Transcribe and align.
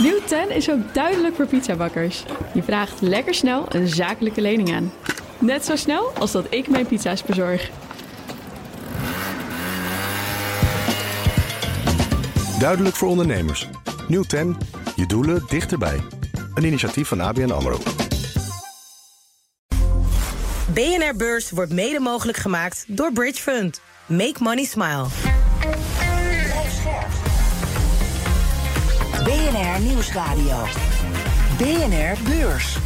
Nieuw 0.00 0.20
10 0.26 0.50
is 0.50 0.70
ook 0.70 0.94
duidelijk 0.94 1.34
voor 1.34 1.46
pizzabakkers. 1.46 2.24
Je 2.54 2.62
vraagt 2.62 3.00
lekker 3.00 3.34
snel 3.34 3.66
een 3.68 3.88
zakelijke 3.88 4.40
lening 4.40 4.74
aan. 4.74 4.92
Net 5.38 5.64
zo 5.64 5.76
snel 5.76 6.10
als 6.18 6.32
dat 6.32 6.46
ik 6.50 6.68
mijn 6.68 6.86
pizza's 6.86 7.22
bezorg. 7.22 7.70
Duidelijk 12.58 12.96
voor 12.96 13.08
ondernemers. 13.08 13.68
Nieuw 14.08 14.22
10. 14.22 14.56
Je 14.96 15.06
doelen 15.06 15.44
dichterbij. 15.48 16.00
Een 16.54 16.64
initiatief 16.64 17.08
van 17.08 17.20
ABN 17.20 17.50
AMRO. 17.50 17.78
BNR 20.74 21.16
Beurs 21.16 21.50
wordt 21.50 21.72
mede 21.72 22.00
mogelijk 22.00 22.38
gemaakt 22.38 22.84
door 22.88 23.12
Bridge 23.12 23.42
Fund. 23.42 23.80
Make 24.06 24.36
money 24.38 24.64
smile. 24.64 25.33
BNR 29.54 29.80
Nieuwsradio. 29.80 30.64
BNR 31.58 32.16
Beurs. 32.28 32.76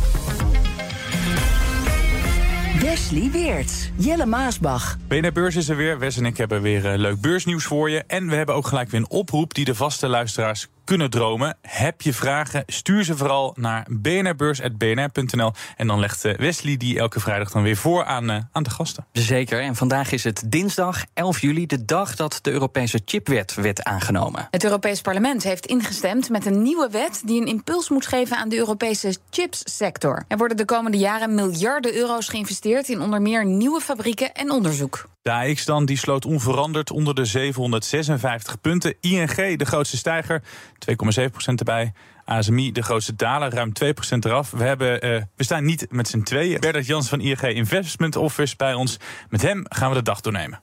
Wesley 2.81 3.31
Weerts, 3.31 3.91
Jelle 3.97 4.27
Maasbach. 4.27 4.97
BNR 5.07 5.33
Beurs 5.33 5.57
is 5.57 5.69
er 5.69 5.77
weer. 5.77 5.99
Wes 5.99 6.17
en 6.17 6.27
ik 6.27 6.37
hebben 6.37 6.63
weer 6.63 6.93
uh, 6.93 6.99
leuk 6.99 7.21
beursnieuws 7.21 7.65
voor 7.65 7.91
je. 7.91 8.05
En 8.07 8.29
we 8.29 8.35
hebben 8.35 8.55
ook 8.55 8.67
gelijk 8.67 8.91
weer 8.91 9.01
een 9.01 9.11
oproep 9.11 9.55
die 9.55 9.65
de 9.65 9.75
vaste 9.75 10.09
luisteraars 10.09 10.69
kunnen 10.89 11.11
dromen. 11.11 11.57
Heb 11.63 12.01
je 12.01 12.13
vragen? 12.13 12.63
Stuur 12.67 13.05
ze 13.05 13.17
vooral 13.17 13.55
naar 13.59 13.87
bnrbeurs.bnr.nl. 13.91 15.53
En 15.77 15.87
dan 15.87 16.01
legt 16.01 16.25
eh, 16.25 16.37
Wesley 16.37 16.77
die 16.77 16.99
elke 16.99 17.21
vrijdag 17.21 17.51
dan 17.51 17.63
weer 17.63 17.77
voor 17.77 18.05
aan, 18.05 18.31
uh, 18.31 18.37
aan 18.53 18.63
de 18.63 18.71
gasten. 18.71 19.07
Zeker. 19.13 19.61
En 19.61 19.77
vandaag 19.77 20.13
is 20.13 20.25
het 20.25 20.43
dinsdag 20.47 21.05
11 21.15 21.41
juli, 21.41 21.67
de 21.67 21.85
dag 21.85 22.17
dat 22.17 22.39
de 22.43 22.51
Europese 22.51 23.01
chipwet 23.05 23.55
werd 23.55 23.83
aangenomen. 23.83 24.49
Het 24.51 24.65
Europees 24.65 25.01
Parlement 25.01 25.43
heeft 25.43 25.67
ingestemd 25.67 26.29
met 26.31 26.47
een 26.47 26.63
nieuwe 26.63 26.89
wet 26.91 27.23
die 27.25 27.41
een 27.41 27.47
impuls 27.47 27.89
moet 27.89 28.07
geven 28.07 28.37
aan 28.37 28.49
de 28.49 28.57
Europese 28.57 29.17
chipssector. 29.31 30.25
Er 30.29 30.37
worden 30.37 30.57
de 30.57 30.65
komende 30.65 30.99
jaren 30.99 31.35
miljarden 31.35 31.95
euro's 31.95 32.29
geïnvesteerd 32.29 32.89
in 32.89 33.01
onder 33.01 33.23
meer 33.23 33.47
nieuwe 33.47 33.81
fabrieken 33.81 34.35
en 34.35 34.51
onderzoek. 34.51 35.09
De 35.23 35.35
AX 35.35 35.65
dan, 35.65 35.85
die 35.85 35.99
sloot 35.99 36.25
onveranderd 36.25 36.91
onder 36.91 37.15
de 37.15 37.25
756 37.25 38.61
punten. 38.61 38.95
ING, 39.01 39.59
de 39.59 39.65
grootste 39.65 39.97
stijger, 39.97 40.43
2,7% 40.79 41.55
erbij. 41.55 41.93
ASMI, 42.25 42.73
de 42.73 42.83
grootste 42.83 43.17
daler, 43.17 43.55
ruim 43.55 43.73
2% 43.85 44.19
eraf. 44.19 44.51
We, 44.51 44.65
hebben, 44.65 45.07
uh, 45.07 45.23
we 45.37 45.45
staan 45.45 45.65
niet 45.65 45.87
met 45.91 46.09
z'n 46.09 46.23
tweeën. 46.23 46.61
Bernard 46.61 46.87
Jans 46.87 47.09
van 47.09 47.21
ING 47.21 47.43
Investment 47.43 48.17
Office 48.17 48.57
bij 48.57 48.75
ons. 48.75 48.97
Met 49.29 49.43
hem 49.43 49.65
gaan 49.69 49.89
we 49.89 49.95
de 49.95 50.03
dag 50.03 50.21
doornemen. 50.21 50.61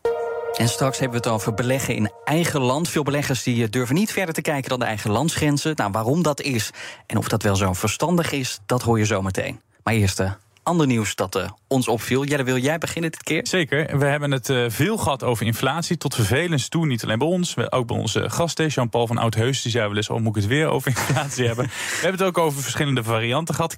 En 0.58 0.70
straks 0.70 1.00
hebben 1.00 1.22
we 1.22 1.28
het 1.28 1.36
over 1.36 1.54
beleggen 1.54 1.96
in 1.96 2.12
eigen 2.24 2.62
land. 2.62 2.90
Veel 2.90 3.04
beleggers 3.04 3.44
die 3.44 3.70
durven 3.70 3.96
niet 3.96 4.12
verder 4.12 4.34
te 4.34 4.42
kijken 4.42 4.70
dan 4.70 4.80
de 4.80 4.86
eigen 4.86 5.12
landsgrenzen. 5.12 5.76
Nou, 5.76 5.92
waarom 5.92 6.24
dat 6.24 6.42
is 6.42 6.72
en 7.08 7.18
of 7.18 7.28
dat 7.28 7.44
wel 7.44 7.56
zo 7.56 7.74
verstandig 7.74 8.32
is, 8.32 8.60
dat 8.66 8.82
hoor 8.82 9.00
je 9.00 9.06
zo 9.06 9.22
meteen. 9.22 9.62
Maar 9.84 9.94
eerst 9.94 10.18
ander 10.66 10.88
nieuws 10.88 11.16
dat 11.16 11.36
uh, 11.36 11.50
ons 11.68 11.88
opviel. 11.88 12.24
Jelle, 12.24 12.44
wil 12.44 12.58
jij 12.58 12.78
beginnen 12.78 13.12
dit 13.12 13.24
keer? 13.24 13.48
Zeker. 13.48 13.98
We 13.98 14.06
hebben 14.06 14.32
het 14.32 14.50
uh, 14.50 14.66
veel 14.68 14.98
gehad 14.98 15.24
over 15.24 15.46
inflatie. 15.46 15.98
Tot 15.98 16.16
vervelens 16.16 16.68
toe. 16.68 16.86
Niet 16.86 17.04
alleen 17.04 17.18
bij 17.18 17.28
ons, 17.28 17.58
ook 17.70 17.88
bij 17.88 17.98
onze 17.98 18.30
gasten. 18.30 18.68
Jean-Paul 18.68 19.08
van 19.08 19.18
Oudheus 19.18 19.62
die 19.62 19.72
zei 19.72 19.88
wel 19.88 19.96
eens... 19.96 20.10
oh, 20.10 20.20
moet 20.20 20.36
ik 20.36 20.42
het 20.42 20.52
weer 20.52 20.68
over 20.68 20.88
inflatie 20.88 21.46
hebben? 21.52 21.66
We 21.66 22.00
hebben 22.02 22.20
het 22.20 22.28
ook 22.28 22.38
over 22.38 22.62
verschillende 22.62 23.04
varianten 23.04 23.56
gehad. 23.56 23.76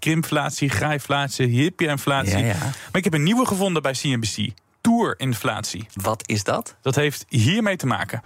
Hyperinflatie. 1.37 2.37
Ja, 2.37 2.45
ja. 2.45 2.57
Maar 2.59 2.73
ik 2.91 3.03
heb 3.03 3.13
een 3.13 3.23
nieuwe 3.23 3.45
gevonden 3.45 3.81
bij 3.81 3.91
CNBC. 3.91 4.49
Toerinflatie. 4.81 5.87
Wat 5.93 6.27
is 6.27 6.43
dat? 6.43 6.75
Dat 6.81 6.95
heeft 6.95 7.25
hiermee 7.27 7.75
te 7.75 7.87
maken. 7.87 8.21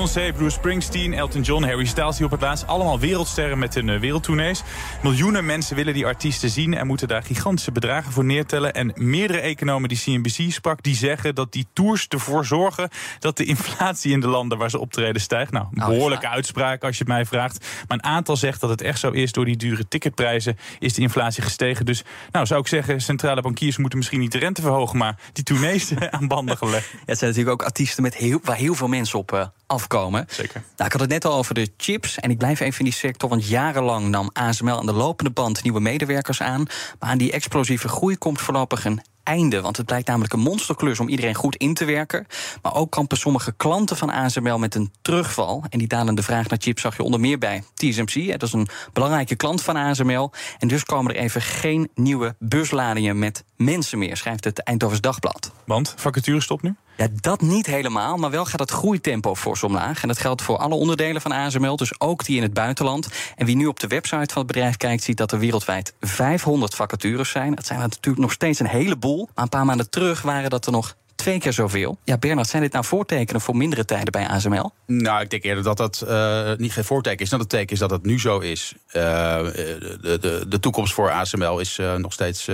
Beyoncé, 0.00 0.32
Bruce 0.32 0.56
Springsteen, 0.56 1.14
Elton 1.14 1.42
John, 1.42 1.64
Harry 1.64 1.84
Styles 1.84 2.16
die 2.16 2.24
op 2.24 2.30
het 2.30 2.40
laatst. 2.40 2.66
Allemaal 2.66 2.98
wereldsterren 2.98 3.58
met 3.58 3.74
hun 3.74 3.88
uh, 3.88 4.00
wereldtournees. 4.00 4.62
Miljoenen 5.02 5.46
mensen 5.46 5.76
willen 5.76 5.94
die 5.94 6.06
artiesten 6.06 6.50
zien 6.50 6.74
en 6.74 6.86
moeten 6.86 7.08
daar 7.08 7.22
gigantische 7.22 7.72
bedragen 7.72 8.12
voor 8.12 8.24
neertellen. 8.24 8.74
En 8.74 8.92
meerdere 8.94 9.40
economen 9.40 9.88
die 9.88 9.98
CNBC 9.98 10.52
sprak, 10.52 10.82
die 10.82 10.94
zeggen 10.94 11.34
dat 11.34 11.52
die 11.52 11.66
tours 11.72 12.08
ervoor 12.08 12.44
zorgen 12.44 12.88
dat 13.18 13.36
de 13.36 13.44
inflatie 13.44 14.12
in 14.12 14.20
de 14.20 14.28
landen 14.28 14.58
waar 14.58 14.70
ze 14.70 14.78
optreden 14.78 15.20
stijgt. 15.20 15.52
Nou, 15.52 15.66
een 15.70 15.88
behoorlijke 15.88 16.28
uitspraak 16.28 16.84
als 16.84 16.98
je 16.98 17.04
het 17.04 17.12
mij 17.12 17.24
vraagt. 17.24 17.66
Maar 17.88 17.98
een 17.98 18.04
aantal 18.04 18.36
zegt 18.36 18.60
dat 18.60 18.70
het 18.70 18.82
echt 18.82 18.98
zo 18.98 19.10
is. 19.10 19.32
Door 19.32 19.44
die 19.44 19.56
dure 19.56 19.88
ticketprijzen 19.88 20.58
is 20.78 20.94
de 20.94 21.00
inflatie 21.02 21.42
gestegen. 21.42 21.86
Dus 21.86 22.04
nou 22.30 22.46
zou 22.46 22.60
ik 22.60 22.66
zeggen, 22.66 23.00
centrale 23.00 23.42
bankiers 23.42 23.76
moeten 23.76 23.98
misschien 23.98 24.20
niet 24.20 24.32
de 24.32 24.38
rente 24.38 24.62
verhogen, 24.62 24.98
maar 24.98 25.18
die 25.32 25.44
tournees 25.44 25.92
aan 26.10 26.28
banden 26.28 26.56
gelegd. 26.56 26.90
Ja, 26.90 26.98
het 27.06 27.18
zijn 27.18 27.30
natuurlijk 27.30 27.60
ook 27.60 27.66
artiesten 27.66 28.02
met 28.02 28.16
heel, 28.16 28.40
waar 28.42 28.56
heel 28.56 28.74
veel 28.74 28.88
mensen 28.88 29.18
op 29.18 29.32
uh, 29.32 29.46
afkomen. 29.70 30.26
Zeker. 30.28 30.62
Nou, 30.76 30.86
ik 30.86 30.92
had 30.92 31.00
het 31.00 31.10
net 31.10 31.24
al 31.24 31.34
over 31.34 31.54
de 31.54 31.70
chips. 31.76 32.18
En 32.18 32.30
ik 32.30 32.38
blijf 32.38 32.60
even 32.60 32.78
in 32.78 32.84
die 32.84 32.94
sector. 32.94 33.28
Want 33.28 33.48
jarenlang 33.48 34.08
nam 34.08 34.30
ASML 34.32 34.78
aan 34.78 34.86
de 34.86 34.92
lopende 34.92 35.30
band 35.30 35.62
nieuwe 35.62 35.80
medewerkers 35.80 36.42
aan. 36.42 36.64
Maar 36.98 37.10
aan 37.10 37.18
die 37.18 37.32
explosieve 37.32 37.88
groei 37.88 38.16
komt 38.16 38.40
voorlopig 38.40 38.84
een 38.84 39.02
einde. 39.22 39.60
Want 39.60 39.76
het 39.76 39.86
blijkt 39.86 40.06
namelijk 40.06 40.32
een 40.32 40.40
monsterklus 40.40 41.00
om 41.00 41.08
iedereen 41.08 41.34
goed 41.34 41.56
in 41.56 41.74
te 41.74 41.84
werken. 41.84 42.26
Maar 42.62 42.74
ook 42.74 42.90
kampen 42.90 43.18
sommige 43.18 43.52
klanten 43.56 43.96
van 43.96 44.10
ASML 44.10 44.58
met 44.58 44.74
een 44.74 44.92
terugval. 45.02 45.64
En 45.68 45.78
die 45.78 45.88
dalende 45.88 46.22
vraag 46.22 46.48
naar 46.48 46.58
chips 46.62 46.82
zag 46.82 46.96
je 46.96 47.02
onder 47.02 47.20
meer 47.20 47.38
bij 47.38 47.62
TSMC. 47.74 48.30
Dat 48.30 48.42
is 48.42 48.52
een 48.52 48.68
belangrijke 48.92 49.36
klant 49.36 49.62
van 49.62 49.76
ASML. 49.76 50.32
En 50.58 50.68
dus 50.68 50.84
komen 50.84 51.14
er 51.14 51.20
even 51.20 51.42
geen 51.42 51.90
nieuwe 51.94 52.34
busladingen 52.38 53.18
met 53.18 53.44
mensen 53.60 53.98
meer, 53.98 54.16
schrijft 54.16 54.44
het 54.44 54.62
Eindhovens 54.62 55.00
Dagblad. 55.00 55.52
Want 55.64 55.94
vacature 55.96 56.40
stopt 56.40 56.62
nu? 56.62 56.74
Ja, 56.96 57.08
dat 57.14 57.40
niet 57.40 57.66
helemaal, 57.66 58.16
maar 58.16 58.30
wel 58.30 58.44
gaat 58.44 58.60
het 58.60 58.70
groeitempo 58.70 59.34
fors 59.34 59.62
omlaag. 59.62 60.02
En 60.02 60.08
dat 60.08 60.18
geldt 60.18 60.42
voor 60.42 60.56
alle 60.56 60.74
onderdelen 60.74 61.20
van 61.20 61.32
ASML, 61.32 61.76
dus 61.76 62.00
ook 62.00 62.24
die 62.24 62.36
in 62.36 62.42
het 62.42 62.52
buitenland. 62.52 63.08
En 63.36 63.46
wie 63.46 63.56
nu 63.56 63.66
op 63.66 63.80
de 63.80 63.86
website 63.86 64.32
van 64.32 64.42
het 64.42 64.46
bedrijf 64.46 64.76
kijkt, 64.76 65.02
ziet 65.02 65.16
dat 65.16 65.32
er 65.32 65.38
wereldwijd 65.38 65.94
500 66.00 66.74
vacatures 66.74 67.30
zijn. 67.30 67.54
Dat 67.54 67.66
zijn 67.66 67.78
natuurlijk 67.78 68.22
nog 68.22 68.32
steeds 68.32 68.60
een 68.60 68.66
heleboel. 68.66 69.28
Maar 69.34 69.44
een 69.44 69.50
paar 69.50 69.64
maanden 69.64 69.90
terug 69.90 70.22
waren 70.22 70.50
dat 70.50 70.66
er 70.66 70.72
nog 70.72 70.96
twee 71.20 71.38
keer 71.38 71.52
zoveel. 71.52 71.98
Ja, 72.04 72.18
Bernard, 72.18 72.48
zijn 72.48 72.62
dit 72.62 72.72
nou 72.72 72.84
voortekenen 72.84 73.40
voor 73.40 73.56
mindere 73.56 73.84
tijden 73.84 74.12
bij 74.12 74.28
ASML? 74.28 74.72
Nou, 74.86 75.22
ik 75.22 75.30
denk 75.30 75.42
eerder 75.42 75.64
dat 75.64 75.76
dat 75.76 76.04
uh, 76.08 76.50
niet 76.56 76.72
geen 76.72 76.84
voorteken 76.84 77.24
is. 77.24 77.30
Dat 77.30 77.40
het 77.40 77.48
teken 77.48 77.72
is 77.72 77.78
dat 77.78 77.90
het 77.90 78.04
nu 78.04 78.20
zo 78.20 78.38
is. 78.38 78.74
Uh, 78.86 78.92
de, 78.92 80.18
de, 80.20 80.44
de 80.48 80.60
toekomst 80.60 80.92
voor 80.92 81.10
ASML 81.10 81.58
is 81.58 81.78
uh, 81.78 81.94
nog 81.94 82.12
steeds 82.12 82.48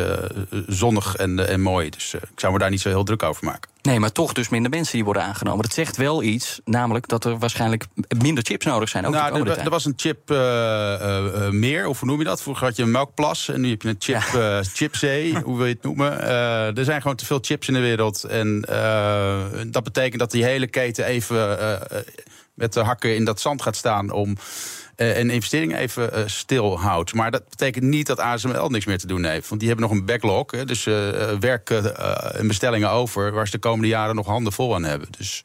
zonnig 0.67 1.17
en, 1.17 1.49
en 1.49 1.61
mooi. 1.61 1.91
Dus 1.91 2.15
ik 2.15 2.41
zou 2.41 2.53
me 2.53 2.59
daar 2.59 2.71
niet 2.71 2.81
zo 2.81 2.89
heel 2.89 3.05
druk 3.05 3.23
over 3.23 3.45
maken. 3.45 3.71
Nee, 3.87 4.01
maar 4.01 4.13
toch 4.13 4.33
dus 4.33 4.49
minder 4.49 4.71
mensen 4.71 4.95
die 4.95 5.05
worden 5.05 5.23
aangenomen. 5.23 5.63
Dat 5.63 5.73
zegt 5.73 5.97
wel 5.97 6.23
iets, 6.23 6.61
namelijk 6.65 7.09
dat 7.09 7.25
er 7.25 7.39
waarschijnlijk 7.39 7.87
minder 8.19 8.45
chips 8.45 8.65
nodig 8.65 8.89
zijn. 8.89 9.07
Ook 9.07 9.13
nou, 9.13 9.49
er, 9.49 9.59
er, 9.59 9.71
was 9.71 9.85
een 9.85 9.93
chip 9.97 10.31
uh, 10.31 10.37
uh, 10.39 11.49
meer, 11.51 11.87
of 11.87 12.01
hoe 12.01 12.09
noem 12.09 12.19
je 12.19 12.25
dat? 12.25 12.43
Vroeger 12.43 12.67
had 12.67 12.77
je 12.77 12.83
een 12.83 12.91
melkplas 12.91 13.49
en 13.49 13.61
nu 13.61 13.71
heb 13.71 13.83
je 13.83 13.89
een 13.89 13.97
chip, 13.99 14.23
ja. 14.33 14.59
uh, 14.59 14.65
chipzee, 14.65 15.39
hoe 15.45 15.57
wil 15.57 15.67
je 15.67 15.73
het 15.73 15.83
noemen? 15.83 16.21
er 16.77 16.85
zijn 16.85 17.01
gewoon 17.01 17.17
te 17.17 17.27
veel 17.27 17.39
chips 17.41 17.69
in 17.69 17.75
de 17.75 17.81
wereld. 17.81 18.25
En 18.25 18.56
dat 19.67 19.85
betekent 19.85 20.19
dat 20.19 20.31
die 20.31 20.45
hele 20.45 20.67
keten 20.67 21.05
even 21.05 21.59
met 22.55 22.73
de 22.73 22.81
hakken 22.81 23.15
in 23.15 23.25
dat 23.25 23.41
zand 23.41 23.63
gaat 23.63 23.77
staan 23.77 24.11
om 24.11 24.37
uh, 24.97 25.19
en 25.19 25.31
investeringen 25.31 25.79
even 25.79 26.11
uh, 26.19 26.23
stil 26.27 26.81
houdt. 26.81 27.15
Maar 27.15 27.31
dat 27.31 27.49
betekent 27.49 27.85
niet 27.85 28.07
dat 28.07 28.21
ASML 28.21 28.69
niks 28.69 28.85
meer 28.85 28.99
te 28.99 29.07
doen 29.07 29.25
heeft. 29.25 29.49
Want 29.49 29.61
die 29.61 29.69
hebben 29.69 29.89
nog 29.89 29.99
een 29.99 30.07
backlog. 30.07 30.51
Hè, 30.51 30.65
dus 30.65 30.87
uh, 30.87 31.11
werk 31.41 31.71
en 31.71 32.47
bestellingen 32.47 32.91
over 32.91 33.33
waar 33.33 33.47
ze 33.47 33.53
de 33.53 33.59
komende 33.59 33.89
jaren 33.89 34.15
nog 34.15 34.27
handen 34.27 34.53
vol 34.53 34.75
aan 34.75 34.85
hebben. 34.85 35.09
Dus 35.19 35.43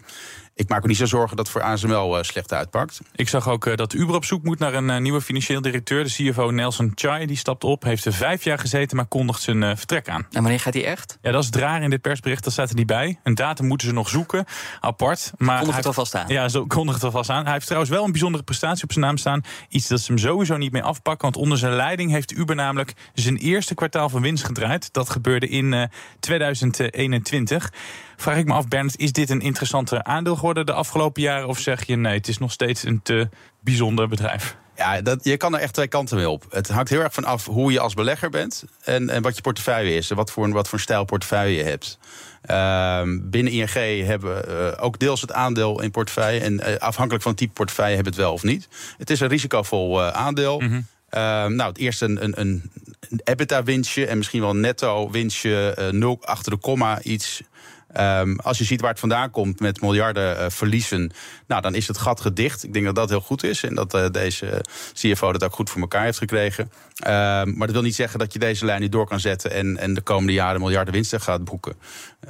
ik 0.55 0.69
maak 0.69 0.81
me 0.81 0.87
niet 0.87 0.97
zo 0.97 1.05
zorgen 1.05 1.37
dat 1.37 1.47
het 1.47 1.55
voor 1.55 1.65
ASML 1.65 2.17
uh, 2.17 2.23
slecht 2.23 2.53
uitpakt. 2.53 3.01
Ik 3.15 3.29
zag 3.29 3.49
ook 3.49 3.65
uh, 3.65 3.75
dat 3.75 3.93
Uber 3.93 4.15
op 4.15 4.25
zoek 4.25 4.43
moet 4.43 4.59
naar 4.59 4.73
een 4.73 4.89
uh, 4.89 4.97
nieuwe 4.97 5.21
financieel 5.21 5.61
directeur. 5.61 6.03
De 6.03 6.09
CFO 6.09 6.49
Nelson 6.49 6.91
Chai 6.95 7.25
die 7.25 7.37
stapt 7.37 7.63
op. 7.63 7.83
Heeft 7.83 8.05
er 8.05 8.13
vijf 8.13 8.43
jaar 8.43 8.59
gezeten, 8.59 8.97
maar 8.97 9.05
kondigt 9.05 9.41
zijn 9.41 9.77
vertrek 9.77 10.09
aan. 10.09 10.25
En 10.31 10.41
wanneer 10.41 10.59
gaat 10.59 10.73
hij 10.73 10.85
echt? 10.85 11.17
Ja, 11.21 11.31
dat 11.31 11.41
is 11.41 11.45
het 11.45 11.55
raar 11.55 11.81
in 11.81 11.89
dit 11.89 12.01
persbericht. 12.01 12.43
Dat 12.43 12.53
staat 12.53 12.69
er 12.69 12.75
niet 12.75 12.85
bij. 12.85 13.19
Een 13.23 13.35
datum 13.35 13.67
moeten 13.67 13.87
ze 13.87 13.93
nog 13.93 14.09
zoeken. 14.09 14.45
Apart. 14.79 15.31
Maar 15.37 15.57
kondigt 15.57 15.77
het 15.77 15.85
alvast 15.85 16.15
aan. 16.15 16.27
Ja, 16.27 16.49
zo 16.49 16.65
kondigt 16.65 16.95
het 16.95 17.05
alvast 17.05 17.29
aan. 17.29 17.43
Hij 17.43 17.53
heeft 17.53 17.65
trouwens 17.65 17.91
wel 17.91 18.03
een 18.03 18.11
bijzondere 18.11 18.43
prestatie 18.43 18.83
op 18.83 18.91
zijn 18.91 19.05
naam 19.05 19.17
staan. 19.17 19.41
Iets 19.69 19.87
dat 19.87 19.99
ze 19.99 20.11
hem 20.11 20.21
sowieso 20.21 20.57
niet 20.57 20.71
meer 20.71 20.83
afpakken. 20.83 21.21
Want 21.21 21.37
onder 21.37 21.57
zijn 21.57 21.73
leiding 21.73 22.11
heeft 22.11 22.31
Uber 22.31 22.55
namelijk 22.55 22.93
zijn 23.13 23.37
eerste 23.37 23.73
kwartaal 23.73 24.09
van 24.09 24.21
winst 24.21 24.43
gedraaid. 24.43 24.93
Dat 24.93 25.09
gebeurde 25.09 25.47
in 25.47 25.89
2021. 26.19 27.71
Vraag 28.21 28.37
ik 28.37 28.45
me 28.45 28.53
af, 28.53 28.67
Bernd, 28.67 28.97
is 28.97 29.11
dit 29.11 29.29
een 29.29 29.41
interessante 29.41 30.03
aandeel 30.03 30.35
geworden 30.35 30.65
de 30.65 30.73
afgelopen 30.73 31.21
jaren? 31.21 31.47
Of 31.47 31.59
zeg 31.59 31.85
je 31.85 31.95
nee, 31.95 32.17
het 32.17 32.27
is 32.27 32.37
nog 32.37 32.51
steeds 32.51 32.83
een 32.83 33.01
te 33.01 33.29
bijzonder 33.59 34.07
bedrijf? 34.07 34.57
Ja, 34.75 35.01
dat, 35.01 35.23
je 35.23 35.37
kan 35.37 35.53
er 35.53 35.59
echt 35.59 35.73
twee 35.73 35.87
kanten 35.87 36.17
mee 36.17 36.29
op. 36.29 36.45
Het 36.49 36.69
hangt 36.69 36.89
heel 36.89 37.01
erg 37.01 37.13
van 37.13 37.23
af 37.23 37.45
hoe 37.45 37.71
je 37.71 37.79
als 37.79 37.93
belegger 37.93 38.29
bent 38.29 38.63
en, 38.83 39.09
en 39.09 39.21
wat 39.21 39.35
je 39.35 39.41
portefeuille 39.41 39.95
is. 39.95 40.09
En 40.09 40.15
wat 40.15 40.31
voor, 40.31 40.51
wat 40.51 40.67
voor 40.67 40.77
een 40.77 40.83
stijl 40.83 41.05
portefeuille 41.05 41.57
je 41.57 41.63
hebt. 41.63 41.97
Ehm, 42.41 43.19
binnen 43.29 43.53
ING 43.53 44.05
hebben 44.05 44.35
we 44.35 44.73
uh, 44.77 44.83
ook 44.83 44.99
deels 44.99 45.21
het 45.21 45.31
aandeel 45.31 45.81
in 45.81 45.91
portefeuille. 45.91 46.39
En 46.39 46.53
uh, 46.53 46.75
afhankelijk 46.77 47.23
van 47.23 47.31
het 47.31 47.41
type 47.41 47.53
portefeuille 47.53 47.95
hebben 47.95 48.13
we 48.13 48.19
het 48.19 48.27
wel 48.27 48.37
of 48.37 48.43
niet. 48.43 48.67
Het 48.97 49.09
is 49.09 49.19
een 49.19 49.27
risicovol 49.27 50.01
uh, 50.01 50.07
aandeel. 50.07 50.59
Mm 50.59 50.67
-hmm. 50.67 51.55
nou, 51.55 51.69
het 51.69 51.77
eerste 51.77 52.05
een, 52.05 52.23
een, 52.23 52.39
een 53.09 53.21
EBITDA-winstje 53.23 54.05
en 54.05 54.17
misschien 54.17 54.41
wel 54.41 54.49
een 54.49 54.59
netto-winstje, 54.59 55.89
nul 55.91 56.19
achter 56.21 56.51
de 56.51 56.57
komma, 56.57 57.01
iets 57.01 57.41
Um, 57.99 58.39
als 58.39 58.57
je 58.57 58.63
ziet 58.63 58.81
waar 58.81 58.89
het 58.89 58.99
vandaan 58.99 59.31
komt 59.31 59.59
met 59.59 59.81
miljarden 59.81 60.37
uh, 60.37 60.45
verliezen, 60.49 61.11
nou, 61.47 61.61
dan 61.61 61.75
is 61.75 61.87
het 61.87 61.97
gat 61.97 62.21
gedicht. 62.21 62.63
Ik 62.63 62.73
denk 62.73 62.85
dat 62.85 62.95
dat 62.95 63.09
heel 63.09 63.21
goed 63.21 63.43
is 63.43 63.63
en 63.63 63.75
dat 63.75 63.93
uh, 63.93 64.09
deze 64.09 64.63
CFO 64.93 65.31
dat 65.31 65.43
ook 65.43 65.53
goed 65.53 65.69
voor 65.69 65.81
elkaar 65.81 66.03
heeft 66.03 66.17
gekregen. 66.17 66.63
Um, 66.63 67.57
maar 67.57 67.67
dat 67.67 67.71
wil 67.71 67.81
niet 67.81 67.95
zeggen 67.95 68.19
dat 68.19 68.33
je 68.33 68.39
deze 68.39 68.65
lijn 68.65 68.81
niet 68.81 68.91
door 68.91 69.07
kan 69.07 69.19
zetten 69.19 69.51
en, 69.51 69.77
en 69.77 69.93
de 69.93 70.01
komende 70.01 70.33
jaren 70.33 70.59
miljarden 70.61 70.93
winsten 70.93 71.21
gaat 71.21 71.43
boeken. 71.43 71.75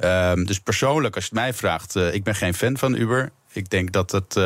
Um, 0.04 0.46
dus 0.46 0.60
persoonlijk, 0.60 1.14
als 1.14 1.24
je 1.24 1.30
het 1.34 1.40
mij 1.40 1.54
vraagt, 1.54 1.96
uh, 1.96 2.14
ik 2.14 2.24
ben 2.24 2.34
geen 2.34 2.54
fan 2.54 2.76
van 2.76 2.94
Uber. 2.94 3.30
Ik 3.52 3.70
denk 3.70 3.92
dat 3.92 4.10
het. 4.10 4.36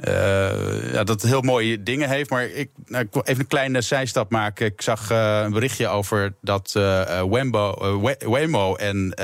Uh, 0.00 0.92
ja, 0.92 1.04
dat 1.04 1.22
het 1.22 1.30
heel 1.30 1.40
mooie 1.40 1.82
dingen 1.82 2.08
heeft. 2.08 2.30
Maar 2.30 2.44
ik, 2.44 2.70
nou, 2.86 3.04
ik 3.04 3.12
wil 3.12 3.22
even 3.22 3.40
een 3.40 3.46
kleine 3.46 3.80
zijstap 3.80 4.30
maken. 4.30 4.66
Ik 4.66 4.82
zag 4.82 5.10
uh, 5.10 5.40
een 5.44 5.52
berichtje 5.52 5.88
over 5.88 6.34
dat 6.40 6.74
uh, 6.76 7.22
Wembo, 7.22 8.00
Waymo 8.18 8.74
en 8.74 9.14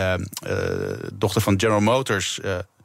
dochter 1.15 1.43
van 1.43 1.61
General 1.61 1.81
Motors... 1.81 2.41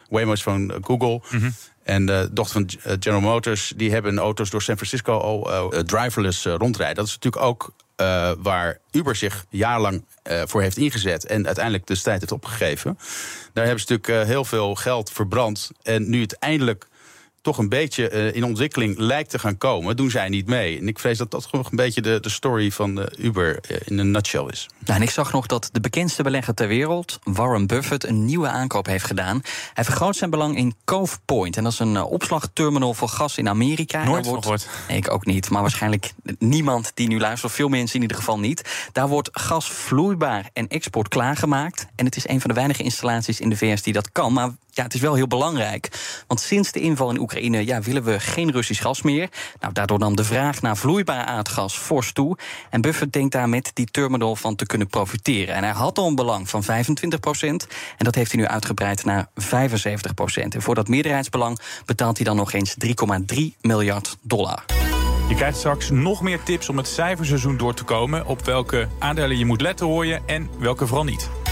Waymo 0.09 0.31
is 0.31 0.43
van 0.43 0.73
Google... 0.81 1.21
Mm 1.29 1.39
-hmm. 1.39 1.53
En 1.83 2.05
de 2.05 2.29
dochter 2.31 2.53
van 2.83 2.97
General 2.99 3.21
Motors, 3.21 3.73
die 3.75 3.91
hebben 3.91 4.17
auto's 4.17 4.49
door 4.49 4.61
San 4.61 4.75
Francisco 4.75 5.17
al 5.17 5.69
driverless 5.85 6.45
rondrijden. 6.45 6.95
Dat 6.95 7.07
is 7.07 7.13
natuurlijk 7.13 7.43
ook 7.43 7.73
waar 8.41 8.77
Uber 8.91 9.15
zich 9.15 9.45
jarenlang 9.49 10.05
voor 10.23 10.61
heeft 10.61 10.77
ingezet 10.77 11.25
en 11.25 11.45
uiteindelijk 11.45 11.85
de 11.85 11.95
strijd 11.95 12.19
heeft 12.19 12.31
opgegeven. 12.31 12.97
Daar 13.53 13.65
hebben 13.65 13.83
ze 13.83 13.91
natuurlijk 13.91 14.27
heel 14.27 14.45
veel 14.45 14.75
geld 14.75 15.11
verbrand. 15.11 15.71
En 15.81 16.09
nu 16.09 16.21
het 16.21 16.37
eindelijk 16.39 16.87
toch 17.43 17.57
een 17.57 17.69
beetje 17.69 18.11
uh, 18.11 18.35
in 18.35 18.43
ontwikkeling 18.43 18.97
lijkt 18.97 19.29
te 19.29 19.39
gaan 19.39 19.57
komen, 19.57 19.95
doen 19.95 20.09
zij 20.09 20.29
niet 20.29 20.47
mee. 20.47 20.79
En 20.79 20.87
ik 20.87 20.99
vrees 20.99 21.17
dat 21.17 21.31
dat 21.31 21.45
gewoon 21.45 21.65
een 21.69 21.75
beetje 21.75 22.01
de, 22.01 22.19
de 22.19 22.29
story 22.29 22.71
van 22.71 22.99
uh, 22.99 23.05
Uber 23.17 23.59
uh, 23.71 23.77
in 23.85 23.97
een 23.97 24.11
nutshell 24.11 24.45
is. 24.45 24.69
Nou, 24.79 24.97
en 24.97 25.01
ik 25.01 25.09
zag 25.09 25.31
nog 25.31 25.45
dat 25.45 25.69
de 25.71 25.79
bekendste 25.79 26.23
belegger 26.23 26.53
ter 26.53 26.67
wereld, 26.67 27.19
Warren 27.23 27.67
Buffett, 27.67 28.05
een 28.05 28.25
nieuwe 28.25 28.47
aankoop 28.47 28.85
heeft 28.85 29.05
gedaan. 29.05 29.41
Hij 29.73 29.83
vergroot 29.83 30.15
zijn 30.15 30.29
belang 30.29 30.57
in 30.57 30.75
Cove 30.85 31.17
Point. 31.25 31.57
En 31.57 31.63
dat 31.63 31.71
is 31.71 31.79
een 31.79 32.01
opslagterminal 32.01 32.93
voor 32.93 33.07
gas 33.07 33.37
in 33.37 33.49
Amerika. 33.49 34.03
Nooit 34.03 34.25
wordt... 34.25 34.43
gehoord. 34.43 34.69
Nee, 34.87 34.97
ik 34.97 35.11
ook 35.11 35.25
niet. 35.25 35.49
Maar 35.49 35.61
waarschijnlijk 35.61 36.13
niemand 36.39 36.91
die 36.93 37.07
nu 37.07 37.19
luistert, 37.19 37.51
of 37.51 37.57
veel 37.57 37.69
mensen 37.69 37.95
in 37.95 38.01
ieder 38.01 38.17
geval 38.17 38.39
niet. 38.39 38.89
Daar 38.91 39.07
wordt 39.07 39.29
gas 39.31 39.69
vloeibaar 39.69 40.49
en 40.53 40.67
export 40.67 41.07
klaargemaakt. 41.07 41.87
En 41.95 42.05
het 42.05 42.15
is 42.15 42.27
een 42.27 42.41
van 42.41 42.49
de 42.49 42.55
weinige 42.55 42.83
installaties 42.83 43.39
in 43.39 43.49
de 43.49 43.57
VS 43.57 43.81
die 43.81 43.93
dat 43.93 44.11
kan. 44.11 44.33
Maar 44.33 44.51
ja, 44.73 44.83
het 44.83 44.93
is 44.93 45.01
wel 45.01 45.13
heel 45.13 45.27
belangrijk. 45.27 45.89
Want 46.27 46.39
sinds 46.39 46.71
de 46.71 46.79
inval 46.79 47.09
in 47.09 47.19
Oekraïne 47.19 47.65
ja, 47.65 47.81
willen 47.81 48.03
we 48.03 48.19
geen 48.19 48.51
Russisch 48.51 48.81
gas 48.81 49.01
meer. 49.01 49.29
Nou, 49.59 49.73
daardoor 49.73 49.99
nam 49.99 50.15
de 50.15 50.23
vraag 50.23 50.61
naar 50.61 50.77
vloeibaar 50.77 51.25
aardgas 51.25 51.77
fors 51.77 52.11
toe. 52.13 52.37
En 52.69 52.81
Buffett 52.81 53.13
denkt 53.13 53.31
daar 53.31 53.49
met 53.49 53.71
die 53.73 53.85
terminal 53.91 54.35
van 54.35 54.55
te 54.55 54.65
kunnen 54.65 54.87
profiteren. 54.87 55.55
En 55.55 55.63
hij 55.63 55.73
had 55.73 55.97
al 55.97 56.07
een 56.07 56.15
belang 56.15 56.49
van 56.49 56.63
25 56.63 57.19
procent. 57.19 57.67
En 57.97 58.05
dat 58.05 58.15
heeft 58.15 58.31
hij 58.31 58.41
nu 58.41 58.47
uitgebreid 58.47 59.05
naar 59.05 59.27
75 59.35 60.13
procent. 60.13 60.55
En 60.55 60.61
voor 60.61 60.75
dat 60.75 60.87
meerderheidsbelang 60.87 61.59
betaalt 61.85 62.17
hij 62.17 62.25
dan 62.25 62.35
nog 62.35 62.53
eens 62.53 62.75
3,3 62.85 63.37
miljard 63.61 64.17
dollar. 64.21 64.65
Je 65.29 65.35
krijgt 65.35 65.57
straks 65.57 65.89
nog 65.89 66.21
meer 66.21 66.43
tips 66.43 66.69
om 66.69 66.77
het 66.77 66.87
cijferseizoen 66.87 67.57
door 67.57 67.73
te 67.73 67.83
komen. 67.83 68.25
Op 68.25 68.45
welke 68.45 68.87
aandelen 68.99 69.37
je 69.37 69.45
moet 69.45 69.61
letten 69.61 69.85
hoor 69.85 70.05
je 70.05 70.19
en 70.25 70.49
welke 70.59 70.87
vooral 70.87 71.05
niet. 71.05 71.42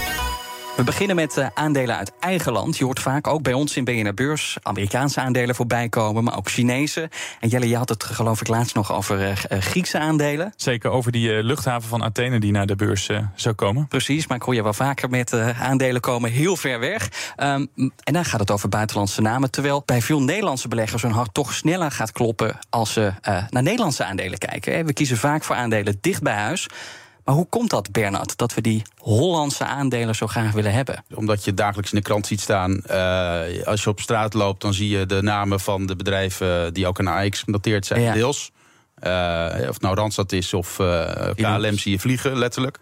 We 0.76 0.84
beginnen 0.84 1.16
met 1.16 1.36
uh, 1.36 1.46
aandelen 1.54 1.96
uit 1.96 2.12
eigen 2.20 2.52
land. 2.52 2.76
Je 2.76 2.84
hoort 2.84 3.00
vaak 3.00 3.26
ook 3.26 3.42
bij 3.42 3.52
ons 3.52 3.76
in 3.76 3.84
BNR 3.84 4.14
Beurs 4.14 4.56
Amerikaanse 4.62 5.20
aandelen 5.20 5.54
voorbij 5.54 5.88
komen, 5.88 6.24
maar 6.24 6.36
ook 6.36 6.50
Chinese. 6.50 7.10
En 7.40 7.48
Jelle, 7.48 7.68
je 7.68 7.76
had 7.76 7.88
het 7.88 8.04
geloof 8.04 8.40
ik 8.40 8.48
laatst 8.48 8.74
nog 8.74 8.92
over 8.92 9.28
uh, 9.28 9.58
Griekse 9.60 9.98
aandelen. 9.98 10.52
Zeker, 10.56 10.90
over 10.90 11.12
die 11.12 11.42
luchthaven 11.42 11.88
van 11.88 12.02
Athene 12.02 12.40
die 12.40 12.52
naar 12.52 12.66
de 12.66 12.76
beurs 12.76 13.10
zou 13.34 13.54
komen. 13.54 13.88
Precies, 13.88 14.26
maar 14.26 14.36
ik 14.36 14.42
hoor 14.42 14.54
je 14.54 14.62
wel 14.62 14.72
vaker 14.72 15.10
met 15.10 15.32
aandelen 15.60 16.00
komen 16.00 16.30
heel 16.30 16.56
ver 16.56 16.80
weg. 16.80 17.08
Um, 17.36 17.70
en 17.76 18.12
dan 18.12 18.24
gaat 18.24 18.40
het 18.40 18.50
over 18.50 18.68
buitenlandse 18.68 19.20
namen. 19.20 19.50
Terwijl 19.50 19.82
bij 19.86 20.02
veel 20.02 20.22
Nederlandse 20.22 20.68
beleggers 20.68 21.02
hun 21.02 21.12
hart 21.12 21.34
toch 21.34 21.54
sneller 21.54 21.90
gaat 21.90 22.12
kloppen 22.12 22.58
als 22.70 22.92
ze 22.92 23.12
naar 23.50 23.62
Nederlandse 23.62 24.04
aandelen 24.04 24.38
kijken. 24.38 24.86
We 24.86 24.92
kiezen 24.92 25.16
vaak 25.16 25.44
voor 25.44 25.56
aandelen 25.56 25.98
dicht 26.00 26.22
bij 26.22 26.34
huis. 26.34 26.68
Maar 27.24 27.34
hoe 27.34 27.46
komt 27.48 27.70
dat, 27.70 27.92
Bernard, 27.92 28.36
dat 28.36 28.54
we 28.54 28.60
die 28.60 28.82
Hollandse 28.98 29.64
aandelen 29.64 30.14
zo 30.14 30.26
graag 30.26 30.52
willen 30.52 30.72
hebben? 30.72 31.04
Omdat 31.14 31.44
je 31.44 31.54
dagelijks 31.54 31.92
in 31.92 31.98
de 31.98 32.04
krant 32.04 32.26
ziet 32.26 32.40
staan. 32.40 32.82
Uh, 32.90 33.66
als 33.66 33.82
je 33.82 33.90
op 33.90 34.00
straat 34.00 34.34
loopt, 34.34 34.60
dan 34.60 34.74
zie 34.74 34.88
je 34.88 35.06
de 35.06 35.22
namen 35.22 35.60
van 35.60 35.86
de 35.86 35.96
bedrijven 35.96 36.74
die 36.74 36.86
ook 36.86 36.98
aan 36.98 37.06
AX 37.06 37.42
genoteerd 37.42 37.86
zijn, 37.86 38.00
ja. 38.00 38.12
deels. 38.12 38.50
Uh, 39.02 39.46
of 39.60 39.74
het 39.74 39.80
nou 39.80 39.94
Randstad 39.94 40.32
is 40.32 40.54
of 40.54 40.78
uh, 40.78 41.30
KLM 41.34 41.78
zie 41.78 41.92
je 41.92 41.98
vliegen, 41.98 42.38
letterlijk. 42.38 42.78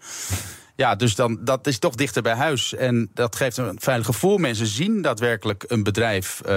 Ja, 0.81 0.95
dus 0.95 1.15
dan, 1.15 1.37
dat 1.41 1.67
is 1.67 1.79
toch 1.79 1.95
dichter 1.95 2.21
bij 2.21 2.33
huis. 2.33 2.73
En 2.73 3.09
dat 3.13 3.35
geeft 3.35 3.57
een 3.57 3.75
veilig 3.79 4.05
gevoel. 4.05 4.37
Mensen 4.37 4.67
zien 4.67 5.01
daadwerkelijk 5.01 5.63
een 5.67 5.83
bedrijf, 5.83 6.41
uh, 6.45 6.51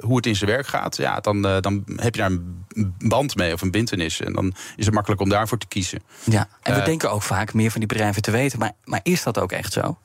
hoe 0.00 0.16
het 0.16 0.26
in 0.26 0.36
zijn 0.36 0.50
werk 0.50 0.66
gaat. 0.66 0.96
Ja, 0.96 1.20
dan, 1.20 1.46
uh, 1.46 1.56
dan 1.60 1.82
heb 1.96 2.14
je 2.14 2.20
daar 2.20 2.30
een 2.30 2.64
band 2.98 3.36
mee 3.36 3.52
of 3.52 3.62
een 3.62 3.70
bindenis. 3.70 4.20
En 4.20 4.32
dan 4.32 4.54
is 4.76 4.84
het 4.84 4.94
makkelijk 4.94 5.20
om 5.20 5.28
daarvoor 5.28 5.58
te 5.58 5.66
kiezen. 5.66 6.02
Ja, 6.24 6.48
en 6.62 6.72
we 6.72 6.78
uh, 6.78 6.84
denken 6.84 7.10
ook 7.10 7.22
vaak 7.22 7.52
meer 7.52 7.70
van 7.70 7.80
die 7.80 7.88
bedrijven 7.88 8.22
te 8.22 8.30
weten. 8.30 8.58
Maar, 8.58 8.72
maar 8.84 9.00
is 9.02 9.22
dat 9.22 9.38
ook 9.38 9.52
echt 9.52 9.72
zo? 9.72 9.98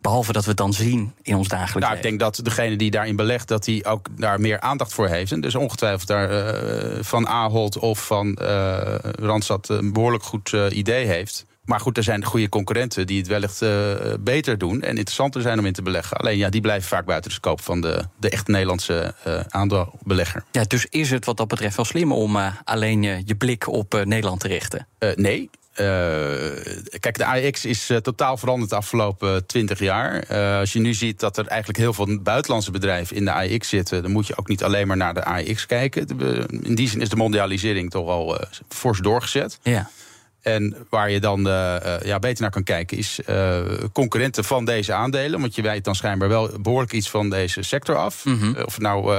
Behalve 0.00 0.32
dat 0.32 0.42
we 0.42 0.48
het 0.48 0.58
dan 0.58 0.72
zien 0.72 1.14
in 1.22 1.36
ons 1.36 1.48
dagelijks 1.48 1.80
nou, 1.80 1.94
leven. 1.94 2.10
Ik 2.10 2.18
denk 2.18 2.20
dat 2.20 2.44
degene 2.44 2.76
die 2.76 2.90
daarin 2.90 3.16
belegt, 3.16 3.48
dat 3.48 3.66
hij 3.66 3.84
ook 3.84 4.06
daar 4.16 4.40
meer 4.40 4.60
aandacht 4.60 4.92
voor 4.92 5.08
heeft. 5.08 5.32
En 5.32 5.40
dus 5.40 5.54
ongetwijfeld 5.54 6.08
daar 6.08 6.30
uh, 6.32 7.02
van 7.02 7.28
Ahold 7.28 7.78
of 7.78 8.06
van 8.06 8.38
uh, 8.42 8.94
Randstad 9.00 9.68
een 9.68 9.92
behoorlijk 9.92 10.24
goed 10.24 10.52
uh, 10.52 10.66
idee 10.70 11.06
heeft. 11.06 11.46
Maar 11.64 11.80
goed, 11.80 11.96
er 11.96 12.02
zijn 12.02 12.24
goede 12.24 12.48
concurrenten 12.48 13.06
die 13.06 13.18
het 13.18 13.26
wellicht 13.26 13.62
uh, 13.62 13.94
beter 14.20 14.58
doen 14.58 14.82
en 14.82 14.96
interessanter 14.96 15.42
zijn 15.42 15.58
om 15.58 15.66
in 15.66 15.72
te 15.72 15.82
beleggen. 15.82 16.16
Alleen 16.16 16.38
ja, 16.38 16.48
die 16.48 16.60
blijven 16.60 16.88
vaak 16.88 17.04
buiten 17.04 17.30
de 17.30 17.36
scope 17.36 17.62
van 17.62 17.80
de, 17.80 18.04
de 18.18 18.30
echt 18.30 18.46
Nederlandse 18.46 19.14
uh, 19.26 19.40
aandeelbelegger. 19.48 20.44
Ja, 20.52 20.64
dus 20.64 20.86
is 20.86 21.10
het 21.10 21.24
wat 21.24 21.36
dat 21.36 21.48
betreft 21.48 21.76
wel 21.76 21.84
slim 21.84 22.12
om 22.12 22.36
uh, 22.36 22.46
alleen 22.64 23.02
je, 23.02 23.22
je 23.24 23.34
blik 23.34 23.68
op 23.68 24.02
Nederland 24.04 24.40
te 24.40 24.48
richten? 24.48 24.86
nee. 25.14 25.50
kijk, 27.00 27.16
de 27.16 27.26
AX 27.26 27.64
is 27.64 27.90
totaal 28.02 28.36
veranderd 28.36 28.70
de 28.70 28.76
afgelopen 28.76 29.46
twintig 29.46 29.78
jaar. 29.78 30.26
als 30.58 30.72
je 30.72 30.80
nu 30.80 30.94
ziet 30.94 31.20
dat 31.20 31.36
er 31.36 31.46
eigenlijk 31.46 31.78
heel 31.78 31.92
veel 31.92 32.22
buitenlandse 32.22 32.70
bedrijven 32.70 33.16
in 33.16 33.24
de 33.24 33.32
AX 33.32 33.68
zitten, 33.68 34.02
dan 34.02 34.10
moet 34.10 34.26
je 34.26 34.36
ook 34.36 34.48
niet 34.48 34.64
alleen 34.64 34.86
maar 34.86 34.96
naar 34.96 35.14
de 35.14 35.24
AX 35.24 35.66
kijken. 35.66 36.06
In 36.62 36.74
die 36.74 36.88
zin 36.88 37.00
is 37.00 37.08
de 37.08 37.16
mondialisering 37.16 37.90
toch 37.90 38.08
al 38.08 38.38
fors 38.68 38.98
doorgezet. 38.98 39.58
Ja. 39.62 39.90
En 40.44 40.76
waar 40.90 41.10
je 41.10 41.20
dan 41.20 41.46
uh, 41.46 41.76
ja, 42.02 42.18
beter 42.18 42.42
naar 42.42 42.50
kan 42.50 42.62
kijken 42.62 42.96
is 42.96 43.20
uh, 43.26 43.60
concurrenten 43.92 44.44
van 44.44 44.64
deze 44.64 44.92
aandelen. 44.92 45.40
Want 45.40 45.54
je 45.54 45.62
weet 45.62 45.84
dan 45.84 45.94
schijnbaar 45.94 46.28
wel 46.28 46.50
behoorlijk 46.60 46.92
iets 46.92 47.10
van 47.10 47.30
deze 47.30 47.62
sector 47.62 47.96
af. 47.96 48.24
Mm 48.24 48.38
-hmm. 48.38 48.56
of 48.64 48.74
het 48.74 48.82
nou 48.82 49.14